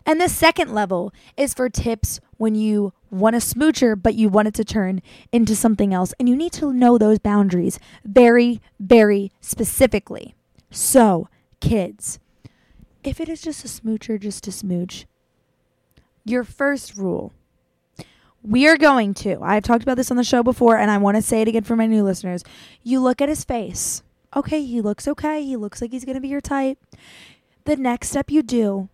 And 0.05 0.21
the 0.21 0.29
second 0.29 0.73
level 0.73 1.13
is 1.35 1.53
for 1.53 1.69
tips 1.69 2.21
when 2.37 2.55
you 2.55 2.93
want 3.09 3.35
a 3.35 3.39
smoocher, 3.39 4.01
but 4.01 4.15
you 4.15 4.29
want 4.29 4.47
it 4.47 4.53
to 4.55 4.65
turn 4.65 5.01
into 5.31 5.55
something 5.55 5.93
else. 5.93 6.13
And 6.19 6.27
you 6.27 6.35
need 6.35 6.53
to 6.53 6.73
know 6.73 6.97
those 6.97 7.19
boundaries 7.19 7.79
very, 8.03 8.61
very 8.79 9.31
specifically. 9.41 10.35
So, 10.71 11.29
kids, 11.59 12.19
if 13.03 13.19
it 13.19 13.29
is 13.29 13.41
just 13.41 13.63
a 13.63 13.67
smoocher, 13.67 14.19
just 14.19 14.47
a 14.47 14.51
smooch, 14.51 15.05
your 16.25 16.43
first 16.43 16.97
rule 16.97 17.33
we 18.43 18.65
are 18.65 18.77
going 18.77 19.13
to, 19.13 19.39
I've 19.41 19.63
talked 19.63 19.83
about 19.83 19.97
this 19.97 20.09
on 20.09 20.15
the 20.15 20.23
show 20.23 20.41
before, 20.41 20.77
and 20.77 20.89
I 20.89 20.97
want 20.99 21.17
to 21.17 21.21
say 21.21 21.41
it 21.41 21.49
again 21.49 21.63
for 21.63 21.75
my 21.75 21.85
new 21.85 22.01
listeners. 22.03 22.45
You 22.81 23.01
look 23.01 23.21
at 23.21 23.27
his 23.27 23.43
face 23.43 24.03
okay, 24.35 24.63
he 24.63 24.81
looks 24.81 25.07
okay. 25.07 25.43
He 25.43 25.55
looks 25.55 25.81
like 25.81 25.91
he's 25.91 26.05
going 26.05 26.15
to 26.15 26.21
be 26.21 26.27
your 26.27 26.41
type. 26.41 26.77
The 27.65 27.75
next 27.75 28.09
step 28.09 28.29
you 28.29 28.43
do, 28.43 28.89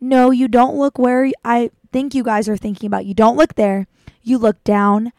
no, 0.00 0.30
you 0.30 0.48
don't 0.48 0.76
look 0.76 0.98
where 0.98 1.30
I 1.44 1.70
think 1.92 2.14
you 2.14 2.22
guys 2.22 2.48
are 2.48 2.56
thinking 2.56 2.86
about. 2.86 3.06
You 3.06 3.14
don't 3.14 3.36
look 3.36 3.54
there. 3.54 3.86
You 4.22 4.38
look 4.38 4.62
down. 4.64 5.12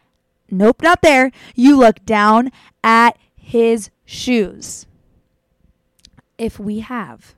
Nope, 0.50 0.82
not 0.82 1.02
there. 1.02 1.30
You 1.54 1.76
look 1.76 2.04
down 2.04 2.50
at 2.82 3.16
his 3.36 3.90
shoes. 4.04 4.86
If 6.38 6.58
we 6.58 6.80
have 6.80 7.34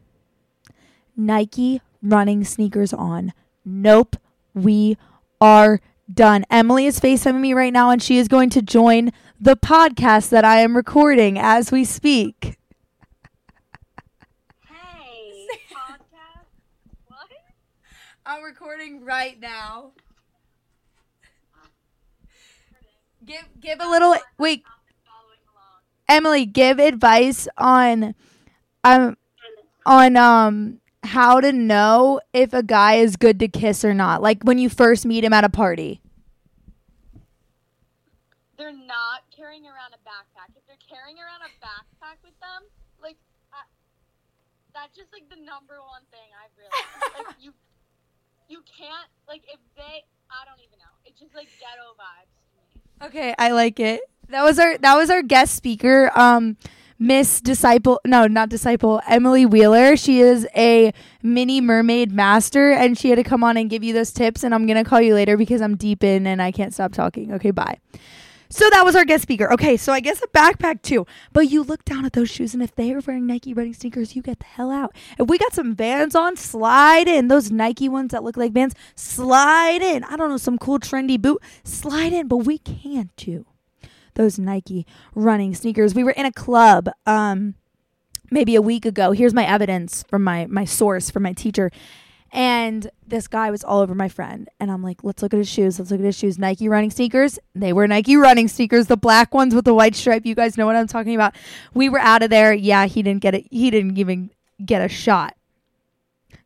Nike 1.16 1.81
running 2.02 2.44
sneakers 2.44 2.92
on, 2.92 3.33
nope, 3.64 4.16
we 4.55 4.96
are 5.40 5.81
done. 6.12 6.44
Emily 6.50 6.87
is 6.87 7.00
FaceTiming 7.00 7.40
me 7.40 7.55
right 7.55 7.72
now 7.72 7.90
and 7.90 8.02
she 8.02 8.18
is 8.18 8.28
going 8.28 8.50
to 8.50 8.62
join 8.62 9.11
the 9.40 9.57
podcast 9.57 10.28
that 10.31 10.44
I 10.44 10.59
am 10.61 10.76
recording 10.76 11.38
as 11.38 11.72
we 11.72 11.85
speak. 11.85 12.59
Hey, 14.68 15.48
podcast? 15.72 16.46
What? 17.07 17.28
I'm 18.33 18.42
recording 18.42 19.05
right 19.05 19.38
now. 19.38 19.90
Give 23.27 23.45
give 23.61 23.79
a 23.79 23.87
little 23.87 24.16
wait, 24.38 24.64
Emily, 26.09 26.47
give 26.47 26.79
advice 26.79 27.47
on 27.59 28.14
um 28.85 29.18
on 29.85 30.16
um 30.16 30.81
how 31.05 31.42
to 31.42 31.53
know 31.53 32.23
if 32.33 32.55
a 32.55 32.62
guy 32.62 32.95
is 32.95 33.16
good 33.16 33.38
to 33.38 33.49
kiss 33.49 33.85
or 33.85 33.92
not. 33.92 34.23
Like 34.23 34.42
when 34.45 34.57
you 34.57 34.71
first 34.71 35.05
meet 35.05 35.25
him 35.25 35.35
at 35.35 35.45
a 35.45 35.51
party. 35.51 36.01
They're 38.57 38.73
not 38.73 39.25
carrying 39.37 39.66
around 39.66 39.92
a 39.92 40.09
backpack. 40.09 40.57
If 40.57 40.66
they're 40.66 40.77
carrying 40.88 41.18
around 41.18 41.42
a 41.42 41.53
backpack 41.62 42.16
with 42.25 42.40
them, 42.40 42.62
like 43.03 43.18
I, 43.53 43.61
that's 44.73 44.97
just 44.97 45.12
like 45.12 45.29
the 45.29 45.37
number 45.37 45.75
one 45.83 46.01
thing 46.11 46.33
I've 46.42 46.57
realized. 46.57 47.29
like 47.29 47.37
you, 47.38 47.53
you 48.53 48.62
can't 48.79 49.09
like 49.27 49.43
if 49.49 49.59
they. 49.77 50.05
I 50.31 50.45
don't 50.45 50.61
even 50.61 50.79
know. 50.79 50.93
It's 51.07 51.19
just 51.19 51.35
like 51.35 51.49
ghetto 51.59 51.97
vibes. 51.99 53.07
Okay, 53.07 53.35
I 53.38 53.51
like 53.51 53.81
it. 53.81 54.03
That 54.29 54.43
was 54.43 54.59
our 54.59 54.77
that 54.79 54.95
was 54.95 55.09
our 55.11 55.23
guest 55.23 55.55
speaker. 55.55 56.11
Um 56.15 56.59
Miss 56.99 57.41
Disciple, 57.41 58.01
no, 58.05 58.29
not 58.29 58.49
Disciple, 58.49 59.01
Emily 59.09 59.45
Wheeler. 59.45 59.97
She 59.97 60.21
is 60.21 60.47
a 60.55 60.93
mini 61.21 61.61
mermaid 61.61 62.12
master 62.12 62.71
and 62.71 62.97
she 62.97 63.11
had 63.11 63.17
to 63.17 63.25
come 63.25 63.43
on 63.43 63.57
and 63.57 63.69
give 63.69 63.83
you 63.83 63.93
those 63.93 64.12
tips. 64.12 64.45
And 64.45 64.55
I'm 64.55 64.67
going 64.67 64.77
to 64.77 64.88
call 64.88 65.01
you 65.01 65.17
later 65.17 65.37
because 65.37 65.61
I'm 65.61 65.77
deep 65.77 66.05
in 66.05 66.29
and 66.29 66.41
I 66.41 66.53
can't 66.53 66.73
stop 66.73 66.93
talking. 66.93 67.33
Okay, 67.33 67.51
bye. 67.51 67.79
So 68.53 68.69
that 68.69 68.85
was 68.85 68.95
our 68.95 69.07
guest 69.07 69.23
speaker. 69.23 69.51
Okay, 69.51 69.79
so 69.79 69.95
I 69.95 70.01
guess 70.01 70.23
a 70.23 70.27
backpack 70.27 70.83
too. 70.83 71.07
But 71.33 71.51
you 71.51 71.62
look 71.62 71.87
down 71.87 72.05
at 72.05 72.12
those 72.12 72.29
shoes, 72.29 72.53
and 72.53 72.62
if 72.62 72.75
they 72.75 72.93
are 72.93 73.01
wearing 73.01 73.27
Nike 73.27 73.55
running 73.55 73.73
sneakers, 73.73 74.15
you 74.15 74.21
get 74.21 74.41
the 74.41 74.45
hell 74.45 74.71
out. 74.71 74.95
If 75.19 75.27
we 75.27 75.38
got 75.38 75.55
some 75.55 75.75
Vans 75.75 76.15
on, 76.15 76.37
slide 76.37 77.09
in. 77.09 77.29
Those 77.29 77.51
Nike 77.51 77.88
ones 77.88 78.12
that 78.12 78.23
look 78.23 78.37
like 78.37 78.53
Vans, 78.53 78.75
slide 78.95 79.81
in. 79.81 80.05
I 80.05 80.17
don't 80.17 80.29
know, 80.29 80.37
some 80.37 80.59
cool 80.59 80.79
trendy 80.79 81.19
boot, 81.19 81.43
slide 81.65 82.12
in. 82.12 82.29
But 82.29 82.38
we 82.38 82.59
can't 82.59 83.17
do 83.17 83.47
those 84.15 84.38
Nike 84.38 84.87
running 85.15 85.55
sneakers. 85.55 85.95
We 85.95 86.05
were 86.05 86.11
in 86.11 86.27
a 86.27 86.33
club 86.33 86.91
um 87.07 87.55
maybe 88.31 88.55
a 88.55 88.61
week 88.61 88.85
ago. 88.85 89.12
Here's 89.12 89.33
my 89.33 89.47
evidence 89.47 90.05
from 90.09 90.25
my 90.25 90.45
my 90.45 90.67
source 90.67 91.09
from 91.09 91.23
my 91.23 91.33
teacher. 91.33 91.71
And 92.31 92.91
this 93.12 93.29
guy 93.29 93.51
was 93.51 93.62
all 93.62 93.81
over 93.81 93.94
my 93.94 94.09
friend. 94.09 94.48
And 94.59 94.70
I'm 94.70 94.83
like, 94.83 95.05
let's 95.05 95.22
look 95.22 95.35
at 95.35 95.37
his 95.37 95.48
shoes. 95.48 95.79
Let's 95.79 95.90
look 95.90 96.01
at 96.01 96.07
his 96.07 96.18
shoes. 96.18 96.38
Nike 96.38 96.66
running 96.66 96.90
sneakers. 96.90 97.38
They 97.55 97.75
were 97.75 97.87
Nike 97.87 98.16
running 98.16 98.48
sneakers, 98.48 98.87
the 98.87 98.96
black 98.96 99.35
ones 99.35 99.55
with 99.55 99.66
the 99.66 99.75
white 99.75 99.94
stripe. 99.94 100.25
You 100.25 100.35
guys 100.35 100.57
know 100.57 100.64
what 100.64 100.77
I'm 100.77 100.87
talking 100.87 101.14
about. 101.14 101.37
We 101.75 101.90
were 101.90 101.98
out 101.98 102.22
of 102.22 102.31
there. 102.31 102.55
Yeah, 102.55 102.87
he 102.87 103.03
didn't 103.03 103.20
get 103.20 103.35
it. 103.35 103.46
He 103.51 103.70
didn't 103.70 103.98
even 103.98 104.31
get 104.64 104.81
a 104.81 104.88
shot. 104.88 105.37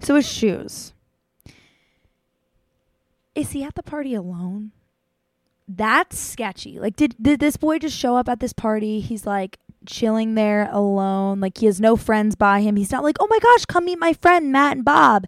So 0.00 0.16
his 0.16 0.28
shoes. 0.28 0.92
Is 3.36 3.52
he 3.52 3.62
at 3.62 3.76
the 3.76 3.82
party 3.84 4.14
alone? 4.14 4.72
That's 5.68 6.18
sketchy. 6.18 6.80
Like, 6.80 6.96
did 6.96 7.14
did 7.20 7.38
this 7.38 7.56
boy 7.56 7.78
just 7.78 7.96
show 7.96 8.16
up 8.16 8.28
at 8.28 8.40
this 8.40 8.52
party? 8.52 8.98
He's 8.98 9.24
like 9.24 9.58
chilling 9.86 10.34
there 10.34 10.68
alone. 10.72 11.38
Like 11.38 11.58
he 11.58 11.66
has 11.66 11.80
no 11.80 11.94
friends 11.96 12.34
by 12.34 12.60
him. 12.60 12.74
He's 12.74 12.90
not 12.90 13.04
like, 13.04 13.16
oh 13.20 13.28
my 13.30 13.38
gosh, 13.38 13.66
come 13.66 13.84
meet 13.84 14.00
my 14.00 14.14
friend 14.14 14.50
Matt 14.50 14.76
and 14.76 14.84
Bob. 14.84 15.26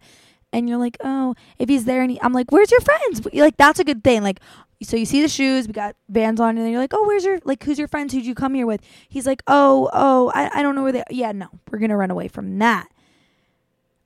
And 0.52 0.68
you're 0.68 0.78
like, 0.78 0.96
oh, 1.04 1.34
if 1.58 1.68
he's 1.68 1.84
there 1.84 2.00
and 2.02 2.10
he, 2.10 2.20
I'm 2.22 2.32
like, 2.32 2.50
where's 2.50 2.70
your 2.70 2.80
friends? 2.80 3.26
Like 3.32 3.56
that's 3.56 3.80
a 3.80 3.84
good 3.84 4.02
thing. 4.02 4.22
Like, 4.22 4.40
so 4.82 4.96
you 4.96 5.04
see 5.04 5.20
the 5.20 5.28
shoes, 5.28 5.66
we 5.66 5.72
got 5.72 5.96
Vans 6.08 6.40
on, 6.40 6.50
and 6.50 6.58
then 6.58 6.70
you're 6.70 6.80
like, 6.80 6.94
oh, 6.94 7.04
where's 7.06 7.24
your 7.24 7.40
like, 7.44 7.62
who's 7.64 7.78
your 7.78 7.88
friends? 7.88 8.12
Who'd 8.12 8.24
you 8.24 8.34
come 8.34 8.54
here 8.54 8.66
with? 8.66 8.80
He's 9.08 9.26
like, 9.26 9.42
oh, 9.46 9.90
oh, 9.92 10.32
I, 10.34 10.60
I 10.60 10.62
don't 10.62 10.74
know 10.74 10.82
where 10.82 10.92
they. 10.92 11.04
Yeah, 11.10 11.32
no, 11.32 11.48
we're 11.70 11.78
gonna 11.78 11.96
run 11.96 12.10
away 12.10 12.28
from 12.28 12.58
that. 12.58 12.88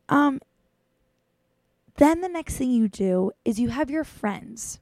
Um. 0.09 0.41
Then 1.97 2.23
the 2.23 2.29
next 2.29 2.57
thing 2.57 2.71
you 2.71 2.89
do 2.89 3.33
is 3.45 3.61
you 3.61 3.69
have 3.69 3.91
your 3.91 4.03
friends 4.03 4.81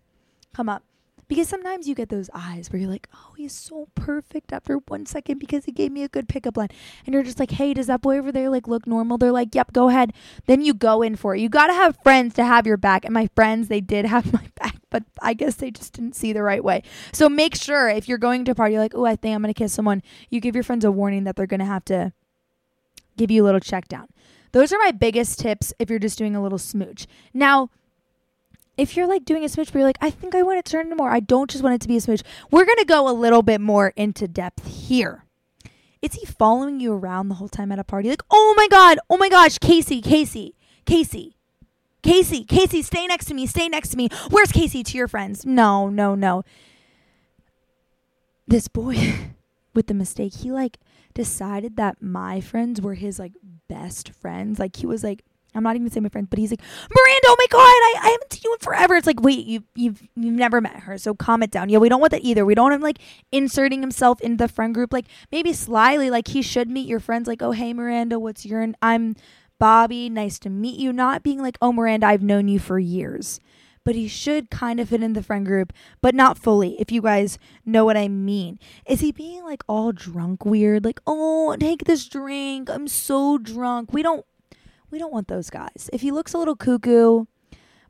come 0.55 0.69
up 0.69 0.85
because 1.31 1.49
sometimes 1.49 1.87
you 1.87 1.95
get 1.95 2.09
those 2.09 2.29
eyes 2.35 2.73
where 2.73 2.81
you're 2.81 2.91
like, 2.91 3.09
oh, 3.15 3.35
he's 3.37 3.53
so 3.53 3.87
perfect 3.95 4.53
after 4.53 4.79
one 4.89 5.07
second 5.07 5.39
because 5.39 5.65
he 5.65 5.71
gave 5.71 5.93
me 5.93 6.03
a 6.03 6.09
good 6.09 6.29
pickup 6.29 6.57
line. 6.57 6.71
And 7.07 7.15
you're 7.15 7.23
just 7.23 7.39
like, 7.39 7.53
hey, 7.53 7.73
does 7.73 7.87
that 7.87 8.01
boy 8.01 8.19
over 8.19 8.33
there 8.33 8.51
like 8.51 8.67
look 8.67 8.85
normal? 8.85 9.17
They're 9.17 9.31
like, 9.31 9.55
yep, 9.55 9.73
go 9.73 9.89
ahead. 9.89 10.13
Then 10.47 10.61
you 10.61 10.75
go 10.75 11.03
in 11.03 11.15
for 11.15 11.37
it. 11.37 11.41
You 11.41 11.49
got 11.49 11.69
to 11.69 11.73
have 11.73 11.97
friends 12.03 12.35
to 12.35 12.45
have 12.45 12.67
your 12.67 12.77
back. 12.77 13.05
And 13.05 13.15
my 13.15 13.29
friends, 13.37 13.69
they 13.69 13.81
did 13.81 14.07
have 14.07 14.33
my 14.33 14.45
back, 14.57 14.75
but 14.91 15.05
I 15.23 15.35
guess 15.35 15.55
they 15.55 15.71
just 15.71 15.93
didn't 15.93 16.17
see 16.17 16.33
the 16.33 16.43
right 16.43 16.65
way. 16.65 16.83
So 17.13 17.29
make 17.29 17.55
sure 17.55 17.89
if 17.89 18.09
you're 18.09 18.19
going 18.19 18.45
to 18.47 18.51
a 18.51 18.55
party, 18.57 18.73
you're 18.73 18.83
like, 18.83 18.97
oh, 18.97 19.05
I 19.07 19.15
think 19.15 19.37
I'm 19.37 19.41
going 19.41 19.55
to 19.55 19.59
kiss 19.59 19.73
someone, 19.73 20.03
you 20.31 20.41
give 20.41 20.57
your 20.57 20.65
friends 20.65 20.85
a 20.85 20.91
warning 20.91 21.23
that 21.25 21.37
they're 21.37 21.47
going 21.47 21.61
to 21.61 21.65
have 21.65 21.85
to 21.85 22.13
give 23.17 23.31
you 23.31 23.45
a 23.45 23.47
little 23.47 23.61
check 23.61 23.87
down. 23.87 24.09
Those 24.51 24.73
are 24.73 24.79
my 24.79 24.91
biggest 24.91 25.39
tips 25.39 25.73
if 25.79 25.89
you're 25.91 26.01
just 26.01 26.19
doing 26.19 26.35
a 26.35 26.43
little 26.43 26.59
smooch. 26.59 27.07
Now, 27.33 27.71
if 28.81 28.97
you're 28.97 29.07
like 29.07 29.27
doing 29.27 29.45
a 29.45 29.49
smooch, 29.49 29.73
but 29.73 29.79
you're 29.79 29.87
like, 29.87 29.99
I 30.01 30.09
think 30.09 30.35
I 30.35 30.43
want 30.43 30.59
it 30.59 30.65
to 30.65 30.73
turn 30.73 30.87
into 30.87 30.97
more. 30.97 31.11
I 31.11 31.21
don't 31.21 31.51
just 31.51 31.63
want 31.63 31.75
it 31.75 31.81
to 31.83 31.89
be 31.89 31.99
a 31.99 32.01
smooch. 32.01 32.23
We're 32.51 32.65
gonna 32.65 32.87
go 32.87 33.09
a 33.09 33.13
little 33.13 33.43
bit 33.43 33.61
more 33.61 33.93
into 33.95 34.27
depth 34.27 34.67
here. 34.67 35.27
Is 36.01 36.15
he 36.15 36.25
following 36.25 36.81
you 36.81 36.95
around 36.95 37.29
the 37.29 37.35
whole 37.35 37.49
time 37.49 37.71
at 37.73 37.79
a 37.79 37.85
party? 37.85 38.09
Like, 38.09 38.23
oh 38.31 38.55
my 38.57 38.69
god, 38.69 38.99
oh 39.11 39.19
my 39.19 39.29
gosh, 39.29 39.59
Casey, 39.59 40.01
Casey, 40.01 40.55
Casey, 40.87 41.37
Casey, 42.03 42.43
Casey, 42.45 42.81
stay 42.81 43.07
next 43.07 43.27
to 43.27 43.35
me, 43.35 43.47
stay 43.47 43.69
next 43.69 43.91
to 43.91 43.99
me. 43.99 44.09
Where's 44.31 44.51
Casey 44.51 44.83
to 44.83 44.97
your 44.97 45.09
friends? 45.09 45.45
No, 45.45 45.91
no, 45.91 46.15
no. 46.15 46.43
This 48.49 48.67
boy 48.67 49.15
with 49.75 49.89
the 49.89 49.95
mistake, 49.95 50.37
he 50.37 50.51
like 50.51 50.79
decided 51.13 51.77
that 51.77 52.01
my 52.01 52.41
friends 52.41 52.81
were 52.81 52.95
his 52.95 53.19
like 53.19 53.33
best 53.69 54.11
friends. 54.11 54.59
Like 54.59 54.77
he 54.77 54.87
was 54.87 55.05
like, 55.05 55.23
I'm 55.55 55.63
not 55.63 55.77
even 55.77 55.91
saying 55.91 56.03
my 56.03 56.09
friends, 56.09 56.29
but 56.31 56.39
he's 56.39 56.51
like, 56.51 56.61
Miranda, 56.61 57.27
oh 57.27 57.37
my 57.39 57.47
god, 57.51 57.59
I, 57.59 57.95
I 58.03 58.11
haven't 58.11 58.33
seen 58.33 58.43
you 58.45 58.53
in 58.53 58.59
forever. 58.61 58.97
It's 58.97 59.07
like, 59.07 59.21
wait, 59.21 59.47
you 59.47 59.65
you've 59.75 60.03
you've 60.17 60.35
never 60.35 60.61
met 60.61 60.81
her, 60.81 60.99
so 60.99 61.15
calm 61.15 61.43
it 61.43 61.51
down. 61.51 61.69
Yeah, 61.69 61.79
we 61.79 61.89
don't 61.89 62.01
want 62.01 62.13
that 62.13 62.23
either. 62.23 62.45
We 62.45 62.55
don't 62.55 62.65
want 62.65 62.75
him 62.75 62.81
like 62.83 62.99
inserting 63.33 63.81
himself 63.81 64.21
into 64.21 64.37
the 64.37 64.49
friend 64.49 64.75
group, 64.75 64.93
like 64.93 65.07
maybe 65.33 65.53
slyly, 65.53 66.11
like 66.11 66.29
he 66.29 66.43
should 66.43 66.71
meet 66.71 66.89
your 66.89 67.01
friends, 67.01 67.27
like, 67.27 67.43
oh 67.43 67.53
hey 67.53 67.73
Miranda, 67.73 68.19
what's 68.19 68.47
your 68.47 68.67
I'm 68.83 69.17
Bobby, 69.61 70.09
nice 70.09 70.39
to 70.41 70.51
meet 70.51 70.81
you. 70.81 70.93
Not 70.93 71.23
being 71.23 71.43
like, 71.43 71.59
oh 71.61 71.73
Miranda, 71.73 72.07
I've 72.07 72.23
known 72.23 72.49
you 72.49 72.59
for 72.59 72.79
years. 72.79 73.41
But 73.85 73.95
he 73.95 74.09
should 74.09 74.51
kind 74.51 74.79
of 74.79 74.91
fit 74.91 75.03
in 75.03 75.15
the 75.15 75.23
friend 75.23 75.45
group, 75.45 75.73
but 76.03 76.15
not 76.15 76.37
fully, 76.37 76.79
if 76.81 76.93
you 76.93 77.01
guys 77.01 77.39
know 77.65 77.85
what 77.85 77.97
I 77.97 78.09
mean. 78.09 78.59
Is 78.87 79.01
he 79.01 79.11
being 79.11 79.43
like 79.45 79.63
all 79.69 79.93
drunk 79.93 80.45
weird? 80.45 80.85
Like, 80.85 81.01
oh, 81.07 81.57
take 81.59 81.85
this 81.85 82.07
drink. 82.07 82.69
I'm 82.69 82.89
so 82.89 83.39
drunk. 83.39 83.93
We 83.93 84.03
don't 84.03 84.25
we 84.91 84.99
don't 84.99 85.13
want 85.13 85.29
those 85.29 85.51
guys. 85.51 85.89
If 85.93 86.01
he 86.01 86.11
looks 86.11 86.35
a 86.35 86.39
little 86.39 86.57
cuckoo, 86.57 87.27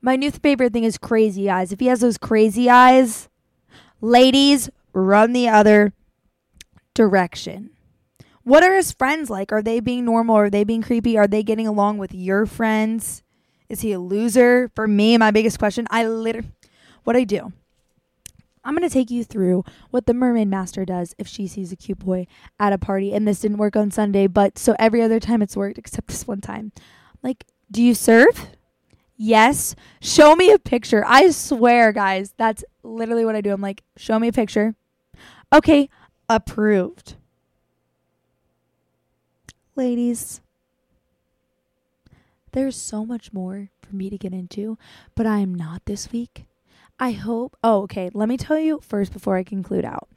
my 0.03 0.17
new 0.17 0.31
favorite 0.31 0.73
thing 0.73 0.85
is 0.85 0.99
crazy 0.99 1.51
eyes. 1.51 1.73
If 1.73 1.81
he 1.81 1.87
has 1.87 2.01
those 2.01 2.19
crazy 2.19 2.71
eyes, 2.71 3.29
ladies, 4.01 4.71
run 4.93 5.33
the 5.33 5.49
other 5.49 5.93
direction. 6.95 7.71
What 8.43 8.63
are 8.63 8.75
his 8.75 8.93
friends 8.93 9.31
like? 9.31 9.53
Are 9.53 9.63
they 9.63 9.81
being 9.81 10.05
normal? 10.05 10.37
Are 10.37 10.51
they 10.51 10.65
being 10.65 10.83
creepy? 10.83 11.17
Are 11.17 11.27
they 11.27 11.43
getting 11.43 11.67
along 11.67 11.99
with 11.99 12.15
your 12.15 12.47
friends? 12.47 13.23
Is 13.69 13.83
he 13.83 13.93
a 13.93 14.01
loser? 14.01 14.71
For 14.75 14.89
me, 14.89 15.17
my 15.19 15.31
biggest 15.31 15.59
question, 15.59 15.87
I 15.91 16.07
literally, 16.07 16.49
what 17.05 17.17
I 17.17 17.25
do, 17.25 17.53
I'm 18.65 18.77
going 18.77 18.89
to 18.89 18.93
take 18.93 19.11
you 19.11 19.25
through 19.25 19.65
what 19.91 20.07
the 20.07 20.15
mermaid 20.15 20.49
master 20.49 20.85
does 20.85 21.15
if 21.19 21.27
she 21.27 21.47
sees 21.47 21.73
a 21.73 21.77
cute 21.77 21.99
boy 21.99 22.27
at 22.59 22.73
a 22.73 22.79
party. 22.79 23.13
And 23.13 23.27
this 23.27 23.41
didn't 23.41 23.59
work 23.59 23.77
on 23.77 23.91
Sunday, 23.91 24.27
but 24.27 24.59
so 24.59 24.75
every 24.79 25.03
other 25.03 25.19
time 25.21 25.43
it's 25.43 25.57
worked 25.57 25.79
except 25.79 26.09
this 26.09 26.27
one 26.27 26.41
time. 26.41 26.73
Like, 27.23 27.45
do 27.71 27.83
you 27.83 27.95
serve? 27.95 28.51
Yes. 29.17 29.75
Show 30.01 30.35
me 30.35 30.51
a 30.53 30.59
picture. 30.59 31.05
I 31.07 31.31
swear, 31.31 31.93
guys, 31.93 32.35
that's 32.37 32.65
literally 32.83 33.25
what 33.25 33.37
I 33.37 33.41
do. 33.41 33.53
I'm 33.53 33.61
like, 33.61 33.83
show 33.97 34.19
me 34.19 34.29
a 34.29 34.33
picture. 34.33 34.75
Okay, 35.53 35.89
approved. 36.29 37.17
Ladies, 39.77 40.41
there's 42.53 42.77
so 42.77 43.07
much 43.07 43.33
more 43.33 43.71
for 43.83 43.95
me 43.95 44.11
to 44.11 44.19
get 44.19 44.33
into, 44.33 44.77
but 45.15 45.27
I 45.27 45.39
am 45.39 45.55
not 45.55 45.83
this 45.87 46.13
week. 46.13 46.47
I 47.01 47.13
hope. 47.13 47.57
Oh, 47.65 47.83
okay. 47.85 48.11
Let 48.13 48.29
me 48.29 48.37
tell 48.37 48.59
you 48.59 48.81
first 48.83 49.13
before 49.13 49.37
I 49.37 49.43
conclude 49.43 49.87
out. 49.87 50.09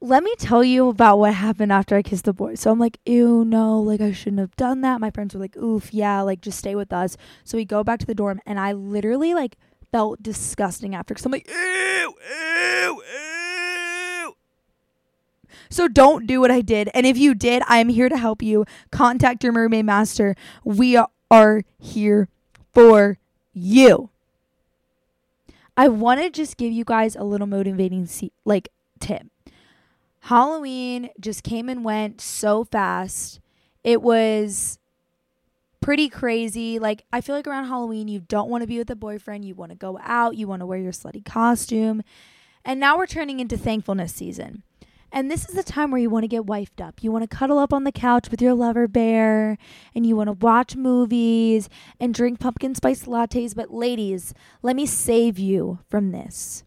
Let 0.00 0.24
me 0.24 0.34
tell 0.36 0.64
you 0.64 0.88
about 0.88 1.18
what 1.18 1.34
happened 1.34 1.70
after 1.70 1.94
I 1.94 2.02
kissed 2.02 2.24
the 2.24 2.32
boy. 2.32 2.56
So 2.56 2.72
I'm 2.72 2.78
like, 2.80 2.98
ew, 3.04 3.44
no, 3.44 3.78
like 3.78 4.00
I 4.00 4.12
shouldn't 4.12 4.40
have 4.40 4.56
done 4.56 4.80
that. 4.80 5.00
My 5.00 5.10
friends 5.10 5.34
were 5.34 5.40
like, 5.40 5.56
oof, 5.56 5.92
yeah, 5.94 6.22
like 6.22 6.40
just 6.40 6.58
stay 6.58 6.74
with 6.74 6.92
us. 6.92 7.16
So 7.44 7.56
we 7.56 7.64
go 7.64 7.84
back 7.84 8.00
to 8.00 8.06
the 8.06 8.14
dorm, 8.14 8.40
and 8.44 8.58
I 8.58 8.72
literally 8.72 9.34
like 9.34 9.56
felt 9.92 10.20
disgusting 10.22 10.94
after 10.94 11.14
because 11.14 11.26
I'm 11.26 11.30
like, 11.30 11.48
ew, 11.48 12.14
ew, 12.30 13.02
ew. 13.12 14.36
So 15.70 15.86
don't 15.86 16.26
do 16.26 16.40
what 16.40 16.50
I 16.50 16.62
did. 16.62 16.88
And 16.94 17.06
if 17.06 17.16
you 17.16 17.34
did, 17.34 17.62
I 17.68 17.78
am 17.78 17.90
here 17.90 18.08
to 18.08 18.16
help 18.16 18.42
you. 18.42 18.64
Contact 18.90 19.44
your 19.44 19.52
mermaid 19.52 19.84
master. 19.84 20.34
We 20.64 20.98
are 21.30 21.62
here 21.78 22.28
for 22.72 23.18
you. 23.52 24.08
I 25.76 25.88
want 25.88 26.20
to 26.20 26.30
just 26.30 26.56
give 26.56 26.72
you 26.72 26.84
guys 26.84 27.16
a 27.16 27.24
little 27.24 27.46
motivating 27.46 28.06
se- 28.06 28.32
like 28.44 28.68
tip. 29.00 29.26
Halloween 30.20 31.10
just 31.18 31.42
came 31.42 31.68
and 31.68 31.84
went 31.84 32.20
so 32.20 32.64
fast. 32.64 33.40
It 33.82 34.02
was 34.02 34.78
pretty 35.80 36.08
crazy. 36.08 36.78
Like 36.78 37.04
I 37.12 37.20
feel 37.20 37.34
like 37.34 37.46
around 37.46 37.66
Halloween 37.66 38.08
you 38.08 38.20
don't 38.20 38.48
want 38.48 38.62
to 38.62 38.68
be 38.68 38.78
with 38.78 38.90
a 38.90 38.96
boyfriend, 38.96 39.44
you 39.44 39.54
want 39.54 39.72
to 39.72 39.76
go 39.76 39.98
out, 40.02 40.36
you 40.36 40.46
want 40.46 40.60
to 40.60 40.66
wear 40.66 40.78
your 40.78 40.92
slutty 40.92 41.24
costume. 41.24 42.02
And 42.64 42.78
now 42.78 42.96
we're 42.96 43.06
turning 43.06 43.40
into 43.40 43.56
thankfulness 43.56 44.14
season. 44.14 44.62
And 45.14 45.30
this 45.30 45.46
is 45.46 45.54
the 45.54 45.62
time 45.62 45.90
where 45.90 46.00
you 46.00 46.08
want 46.08 46.24
to 46.24 46.28
get 46.28 46.46
wifed 46.46 46.80
up. 46.80 47.02
You 47.02 47.12
want 47.12 47.28
to 47.28 47.36
cuddle 47.36 47.58
up 47.58 47.72
on 47.72 47.84
the 47.84 47.92
couch 47.92 48.30
with 48.30 48.40
your 48.40 48.54
lover 48.54 48.88
bear 48.88 49.58
and 49.94 50.06
you 50.06 50.16
want 50.16 50.28
to 50.28 50.32
watch 50.32 50.74
movies 50.74 51.68
and 52.00 52.14
drink 52.14 52.40
pumpkin 52.40 52.74
spice 52.74 53.04
lattes. 53.04 53.54
But, 53.54 53.70
ladies, 53.70 54.32
let 54.62 54.74
me 54.74 54.86
save 54.86 55.38
you 55.38 55.80
from 55.86 56.12
this. 56.12 56.64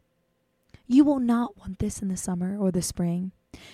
You 0.88 1.03
will 1.03 1.19
not 1.19 1.58
want 1.58 1.79
this 1.79 2.03
in 2.03 2.08
the 2.08 2.17
summer 2.17 2.55
or 2.55 2.71
the 2.71 2.84
spring. 2.84 3.31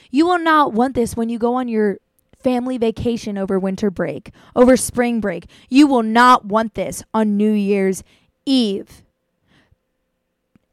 You 0.10 0.26
will 0.26 0.40
not 0.40 0.72
want 0.72 0.96
this 0.96 1.18
when 1.18 1.28
you 1.28 1.38
go 1.38 1.56
on 1.56 1.68
your 1.68 1.98
family 2.40 2.78
vacation 2.78 3.38
over 3.38 3.60
winter 3.60 3.92
break, 3.92 4.32
over 4.56 4.78
spring 4.78 5.20
break. 5.20 5.48
You 5.70 5.86
will 5.86 6.04
not 6.04 6.46
want 6.46 6.76
this 6.76 7.04
on 7.14 7.36
New 7.36 7.52
Year's 7.52 8.04
Eve 8.46 9.04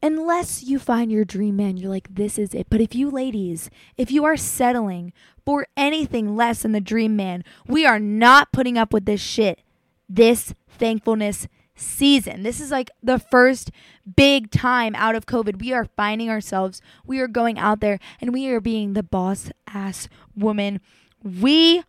unless 0.01 0.63
you 0.63 0.79
find 0.79 1.11
your 1.11 1.25
dream 1.25 1.57
man, 1.57 1.77
you're 1.77 1.89
like, 1.89 2.13
this 2.13 2.37
is 2.37 2.53
it. 2.53 2.67
But 2.69 2.81
if 2.81 2.95
you 2.95 3.09
ladies, 3.09 3.69
if 3.97 4.11
you 4.11 4.25
are 4.25 4.37
settling 4.37 5.13
for 5.45 5.67
anything 5.75 6.35
less 6.35 6.61
than 6.61 6.71
the 6.71 6.81
dream 6.81 7.15
man, 7.15 7.43
we 7.67 7.85
are 7.85 7.99
not 7.99 8.51
putting 8.51 8.77
up 8.77 8.93
with 8.93 9.05
this 9.05 9.21
shit 9.21 9.61
this 10.09 10.55
thankfulness 10.67 11.47
season. 11.75 12.43
This 12.43 12.59
is 12.59 12.71
like 12.71 12.89
the 13.01 13.19
first 13.19 13.71
big 14.17 14.51
time 14.51 14.95
out 14.95 15.15
of 15.15 15.27
COVID. 15.27 15.61
We 15.61 15.71
are 15.71 15.85
finding 15.85 16.29
ourselves, 16.29 16.81
we 17.05 17.19
are 17.19 17.27
going 17.27 17.57
out 17.57 17.79
there, 17.79 17.99
and 18.19 18.33
we 18.33 18.49
are 18.49 18.59
being 18.59 18.93
the 18.93 19.03
boss 19.03 19.51
ass 19.67 20.09
woman. 20.35 20.81
We 21.23 21.83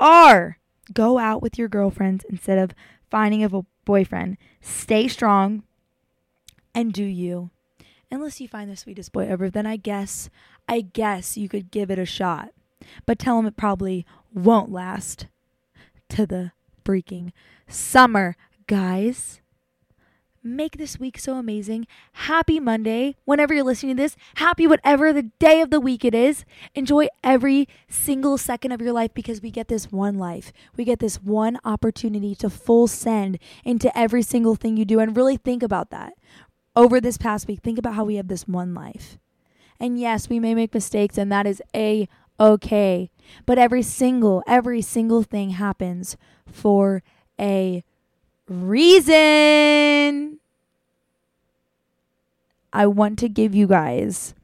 are. 0.00 0.58
Go 0.92 1.18
out 1.18 1.42
with 1.42 1.58
your 1.58 1.68
girlfriends 1.68 2.24
instead 2.30 2.58
of 2.58 2.72
finding 3.10 3.44
a 3.44 3.62
boyfriend. 3.84 4.38
Stay 4.60 5.06
strong 5.08 5.64
and 6.74 6.92
do 6.92 7.04
you. 7.04 7.50
Unless 8.16 8.40
you 8.40 8.48
find 8.48 8.70
the 8.70 8.76
sweetest 8.76 9.12
boy 9.12 9.26
ever, 9.26 9.48
then 9.48 9.66
I 9.66 9.76
guess, 9.76 10.28
I 10.68 10.80
guess 10.80 11.36
you 11.36 11.48
could 11.48 11.70
give 11.70 11.90
it 11.90 11.98
a 11.98 12.06
shot. 12.06 12.50
But 13.04 13.18
tell 13.18 13.38
him 13.38 13.46
it 13.46 13.56
probably 13.56 14.04
won't 14.34 14.72
last 14.72 15.26
to 16.10 16.26
the 16.26 16.52
freaking 16.84 17.32
summer, 17.68 18.36
guys. 18.66 19.40
Make 20.42 20.78
this 20.78 21.00
week 21.00 21.18
so 21.18 21.34
amazing. 21.34 21.88
Happy 22.12 22.60
Monday. 22.60 23.16
Whenever 23.24 23.52
you're 23.52 23.64
listening 23.64 23.96
to 23.96 24.02
this, 24.04 24.16
happy 24.36 24.64
whatever 24.64 25.12
the 25.12 25.24
day 25.40 25.60
of 25.60 25.70
the 25.70 25.80
week 25.80 26.04
it 26.04 26.14
is. 26.14 26.44
Enjoy 26.76 27.08
every 27.24 27.66
single 27.88 28.38
second 28.38 28.70
of 28.70 28.80
your 28.80 28.92
life 28.92 29.12
because 29.12 29.42
we 29.42 29.50
get 29.50 29.66
this 29.66 29.90
one 29.90 30.18
life. 30.18 30.52
We 30.76 30.84
get 30.84 31.00
this 31.00 31.16
one 31.16 31.58
opportunity 31.64 32.36
to 32.36 32.48
full 32.48 32.86
send 32.86 33.40
into 33.64 33.96
every 33.98 34.22
single 34.22 34.54
thing 34.54 34.76
you 34.76 34.84
do. 34.84 35.00
And 35.00 35.16
really 35.16 35.36
think 35.36 35.64
about 35.64 35.90
that. 35.90 36.12
Over 36.76 37.00
this 37.00 37.16
past 37.16 37.48
week, 37.48 37.62
think 37.62 37.78
about 37.78 37.94
how 37.94 38.04
we 38.04 38.16
have 38.16 38.28
this 38.28 38.46
one 38.46 38.74
life. 38.74 39.16
And 39.80 39.98
yes, 39.98 40.28
we 40.28 40.38
may 40.38 40.54
make 40.54 40.74
mistakes, 40.74 41.16
and 41.16 41.32
that 41.32 41.46
is 41.46 41.62
a 41.74 42.06
okay. 42.38 43.10
But 43.46 43.58
every 43.58 43.82
single, 43.82 44.42
every 44.46 44.82
single 44.82 45.22
thing 45.22 45.50
happens 45.50 46.18
for 46.46 47.02
a 47.40 47.82
reason. 48.46 50.38
I 52.72 52.86
want 52.86 53.18
to 53.20 53.28
give 53.30 53.54
you 53.54 53.66
guys 53.66 54.34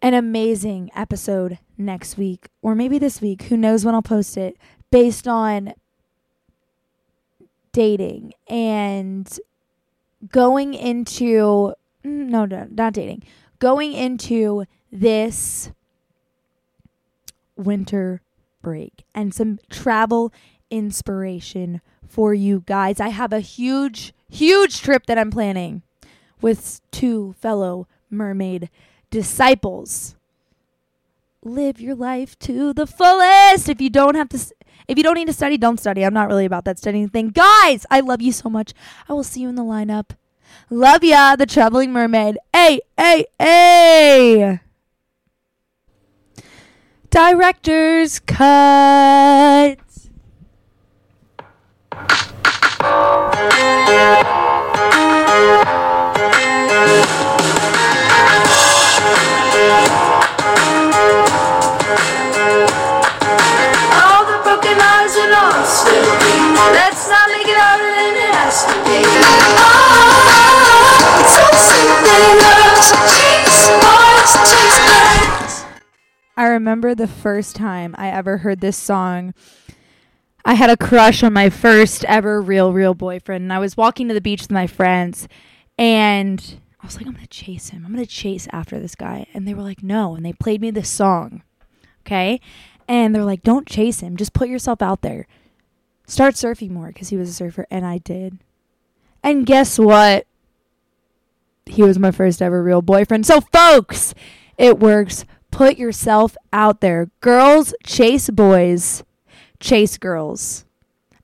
an 0.00 0.14
amazing 0.14 0.90
episode 0.96 1.58
next 1.78 2.18
week, 2.18 2.48
or 2.60 2.74
maybe 2.74 2.98
this 2.98 3.20
week. 3.20 3.42
Who 3.44 3.56
knows 3.56 3.84
when 3.84 3.94
I'll 3.94 4.02
post 4.02 4.36
it, 4.36 4.56
based 4.90 5.28
on 5.28 5.74
dating 7.72 8.32
and 8.48 9.38
going 10.30 10.74
into 10.74 11.74
mm, 12.04 12.28
no, 12.28 12.44
no, 12.44 12.68
not 12.70 12.92
dating, 12.92 13.22
going 13.58 13.92
into 13.92 14.64
this 14.90 15.70
winter 17.56 18.22
break 18.60 19.04
and 19.14 19.34
some 19.34 19.58
travel 19.70 20.32
inspiration 20.70 21.80
for 22.06 22.34
you 22.34 22.62
guys. 22.66 23.00
I 23.00 23.08
have 23.08 23.32
a 23.32 23.40
huge, 23.40 24.12
huge 24.28 24.80
trip 24.80 25.06
that 25.06 25.18
I'm 25.18 25.30
planning 25.30 25.82
with 26.40 26.80
two 26.90 27.34
fellow 27.38 27.86
mermaid 28.10 28.68
disciples. 29.10 30.16
Live 31.44 31.80
your 31.80 31.94
life 31.94 32.38
to 32.40 32.72
the 32.72 32.86
fullest. 32.86 33.68
If 33.68 33.80
you 33.80 33.90
don't 33.90 34.14
have 34.14 34.28
to, 34.30 34.38
if 34.88 34.98
you 34.98 35.04
don't 35.04 35.14
need 35.14 35.26
to 35.26 35.32
study, 35.32 35.56
don't 35.58 35.78
study. 35.78 36.04
I'm 36.04 36.14
not 36.14 36.28
really 36.28 36.44
about 36.44 36.64
that 36.64 36.78
studying 36.78 37.08
thing. 37.08 37.30
Guys, 37.30 37.86
I 37.90 38.00
love 38.00 38.20
you 38.22 38.32
so 38.32 38.48
much. 38.48 38.72
I 39.08 39.12
will 39.12 39.24
see 39.24 39.40
you 39.40 39.48
in 39.48 39.54
the 39.54 39.62
lineup. 39.62 40.10
Love 40.70 41.04
ya, 41.04 41.36
the 41.36 41.46
traveling 41.46 41.92
mermaid. 41.92 42.38
Hey, 42.52 42.80
hey, 42.96 43.26
hey. 43.38 44.60
Director's 47.10 48.20
cut. 48.20 49.78
Let's 66.70 67.08
not 67.08 67.28
make 67.30 67.48
it 67.48 67.58
harder 67.58 67.90
than 67.90 68.14
it 68.14 68.30
has 68.34 68.62
to 68.66 68.74
be. 68.86 69.02
I 76.34 76.46
remember 76.46 76.94
the 76.94 77.06
first 77.06 77.56
time 77.56 77.94
I 77.98 78.08
ever 78.08 78.38
heard 78.38 78.60
this 78.60 78.76
song. 78.76 79.34
I 80.44 80.54
had 80.54 80.70
a 80.70 80.76
crush 80.76 81.22
on 81.22 81.32
my 81.32 81.50
first 81.50 82.04
ever 82.06 82.40
real, 82.40 82.72
real 82.72 82.94
boyfriend. 82.94 83.42
And 83.42 83.52
I 83.52 83.58
was 83.58 83.76
walking 83.76 84.08
to 84.08 84.14
the 84.14 84.20
beach 84.20 84.42
with 84.42 84.50
my 84.50 84.66
friends 84.66 85.28
and 85.78 86.60
I 86.82 86.86
was 86.86 86.96
like, 86.96 87.06
I'm 87.06 87.12
going 87.12 87.24
to 87.24 87.30
chase 87.30 87.68
him. 87.68 87.84
I'm 87.84 87.92
going 87.92 88.04
to 88.04 88.10
chase 88.10 88.48
after 88.50 88.80
this 88.80 88.94
guy. 88.94 89.26
And 89.34 89.46
they 89.46 89.54
were 89.54 89.62
like, 89.62 89.82
no. 89.82 90.16
And 90.16 90.24
they 90.24 90.32
played 90.32 90.60
me 90.60 90.70
this 90.70 90.88
song. 90.88 91.42
Okay. 92.00 92.40
And 92.88 93.14
they're 93.14 93.24
like, 93.24 93.42
don't 93.42 93.68
chase 93.68 94.00
him. 94.00 94.16
Just 94.16 94.32
put 94.32 94.48
yourself 94.48 94.82
out 94.82 95.02
there. 95.02 95.28
Start 96.12 96.34
surfing 96.34 96.72
more 96.72 96.88
because 96.88 97.08
he 97.08 97.16
was 97.16 97.30
a 97.30 97.32
surfer. 97.32 97.66
And 97.70 97.86
I 97.86 97.96
did. 97.96 98.36
And 99.22 99.46
guess 99.46 99.78
what? 99.78 100.26
He 101.64 101.82
was 101.82 101.98
my 101.98 102.10
first 102.10 102.42
ever 102.42 102.62
real 102.62 102.82
boyfriend. 102.82 103.24
So, 103.24 103.40
folks, 103.40 104.12
it 104.58 104.78
works. 104.78 105.24
Put 105.50 105.78
yourself 105.78 106.36
out 106.52 106.82
there. 106.82 107.08
Girls 107.22 107.72
chase 107.82 108.28
boys, 108.28 109.02
chase 109.58 109.96
girls. 109.96 110.66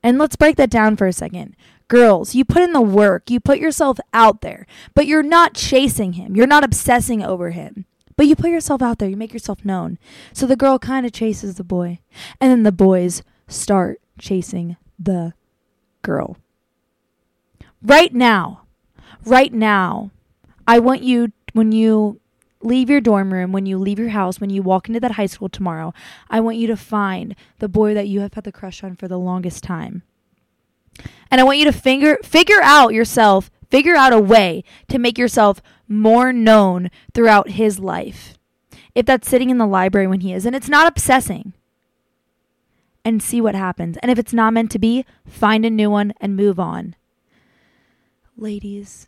And 0.01 0.17
let's 0.17 0.35
break 0.35 0.55
that 0.55 0.71
down 0.71 0.97
for 0.97 1.05
a 1.05 1.13
second. 1.13 1.55
Girls, 1.87 2.33
you 2.33 2.43
put 2.43 2.63
in 2.63 2.73
the 2.73 2.81
work, 2.81 3.29
you 3.29 3.39
put 3.39 3.59
yourself 3.59 3.99
out 4.11 4.41
there, 4.41 4.65
but 4.95 5.05
you're 5.05 5.21
not 5.21 5.53
chasing 5.53 6.13
him. 6.13 6.35
You're 6.35 6.47
not 6.47 6.63
obsessing 6.63 7.21
over 7.23 7.51
him. 7.51 7.85
But 8.17 8.25
you 8.25 8.35
put 8.35 8.49
yourself 8.49 8.81
out 8.81 8.97
there, 8.97 9.09
you 9.09 9.17
make 9.17 9.33
yourself 9.33 9.63
known. 9.63 9.99
So 10.33 10.47
the 10.47 10.55
girl 10.55 10.79
kind 10.79 11.05
of 11.05 11.11
chases 11.11 11.55
the 11.55 11.63
boy, 11.63 11.99
and 12.41 12.49
then 12.49 12.63
the 12.63 12.71
boys 12.71 13.21
start 13.47 14.01
chasing 14.19 14.77
the 14.97 15.33
girl. 16.01 16.37
Right 17.81 18.13
now, 18.13 18.63
right 19.25 19.53
now, 19.53 20.11
I 20.67 20.79
want 20.79 21.01
you, 21.01 21.31
when 21.53 21.71
you 21.71 22.19
leave 22.61 22.89
your 22.89 23.01
dorm 23.01 23.33
room, 23.33 23.51
when 23.51 23.65
you 23.65 23.77
leave 23.77 23.99
your 23.99 24.09
house, 24.09 24.39
when 24.39 24.49
you 24.49 24.61
walk 24.61 24.87
into 24.87 24.99
that 24.99 25.13
high 25.13 25.25
school 25.25 25.49
tomorrow, 25.49 25.93
I 26.29 26.41
want 26.41 26.57
you 26.57 26.67
to 26.67 26.77
find 26.77 27.35
the 27.59 27.69
boy 27.69 27.93
that 27.93 28.07
you 28.07 28.19
have 28.19 28.33
had 28.33 28.43
the 28.43 28.51
crush 28.51 28.83
on 28.83 28.95
for 28.95 29.07
the 29.07 29.17
longest 29.17 29.63
time. 29.63 30.03
And 31.31 31.39
I 31.39 31.43
want 31.43 31.59
you 31.59 31.65
to 31.65 31.71
figure 31.71 32.17
figure 32.23 32.61
out 32.61 32.93
yourself, 32.93 33.49
figure 33.69 33.95
out 33.95 34.13
a 34.13 34.19
way 34.19 34.63
to 34.89 34.99
make 34.99 35.17
yourself 35.17 35.61
more 35.87 36.33
known 36.33 36.89
throughout 37.13 37.51
his 37.51 37.79
life. 37.79 38.37
If 38.95 39.05
that's 39.05 39.29
sitting 39.29 39.49
in 39.49 39.57
the 39.57 39.67
library 39.67 40.07
when 40.07 40.21
he 40.21 40.33
is, 40.33 40.45
and 40.45 40.55
it's 40.55 40.67
not 40.67 40.87
obsessing. 40.87 41.53
And 43.09 43.23
see 43.23 43.41
what 43.41 43.55
happens. 43.55 43.97
And 44.03 44.11
if 44.11 44.19
it's 44.19 44.33
not 44.33 44.53
meant 44.53 44.69
to 44.69 44.77
be, 44.77 45.03
find 45.25 45.65
a 45.65 45.71
new 45.71 45.89
one 45.89 46.13
and 46.21 46.35
move 46.35 46.59
on. 46.59 46.95
Ladies, 48.37 49.07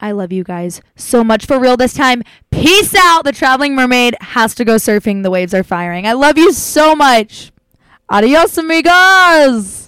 I 0.00 0.10
love 0.10 0.32
you 0.32 0.42
guys 0.42 0.82
so 0.96 1.22
much 1.22 1.46
for 1.46 1.60
real 1.60 1.76
this 1.76 1.94
time. 1.94 2.24
Peace 2.50 2.92
out. 2.96 3.24
The 3.24 3.30
traveling 3.30 3.76
mermaid 3.76 4.16
has 4.20 4.52
to 4.56 4.64
go 4.64 4.74
surfing. 4.74 5.22
The 5.22 5.30
waves 5.30 5.54
are 5.54 5.62
firing. 5.62 6.08
I 6.08 6.14
love 6.14 6.36
you 6.36 6.52
so 6.52 6.96
much. 6.96 7.52
Adios, 8.08 8.58
amigos. 8.58 9.83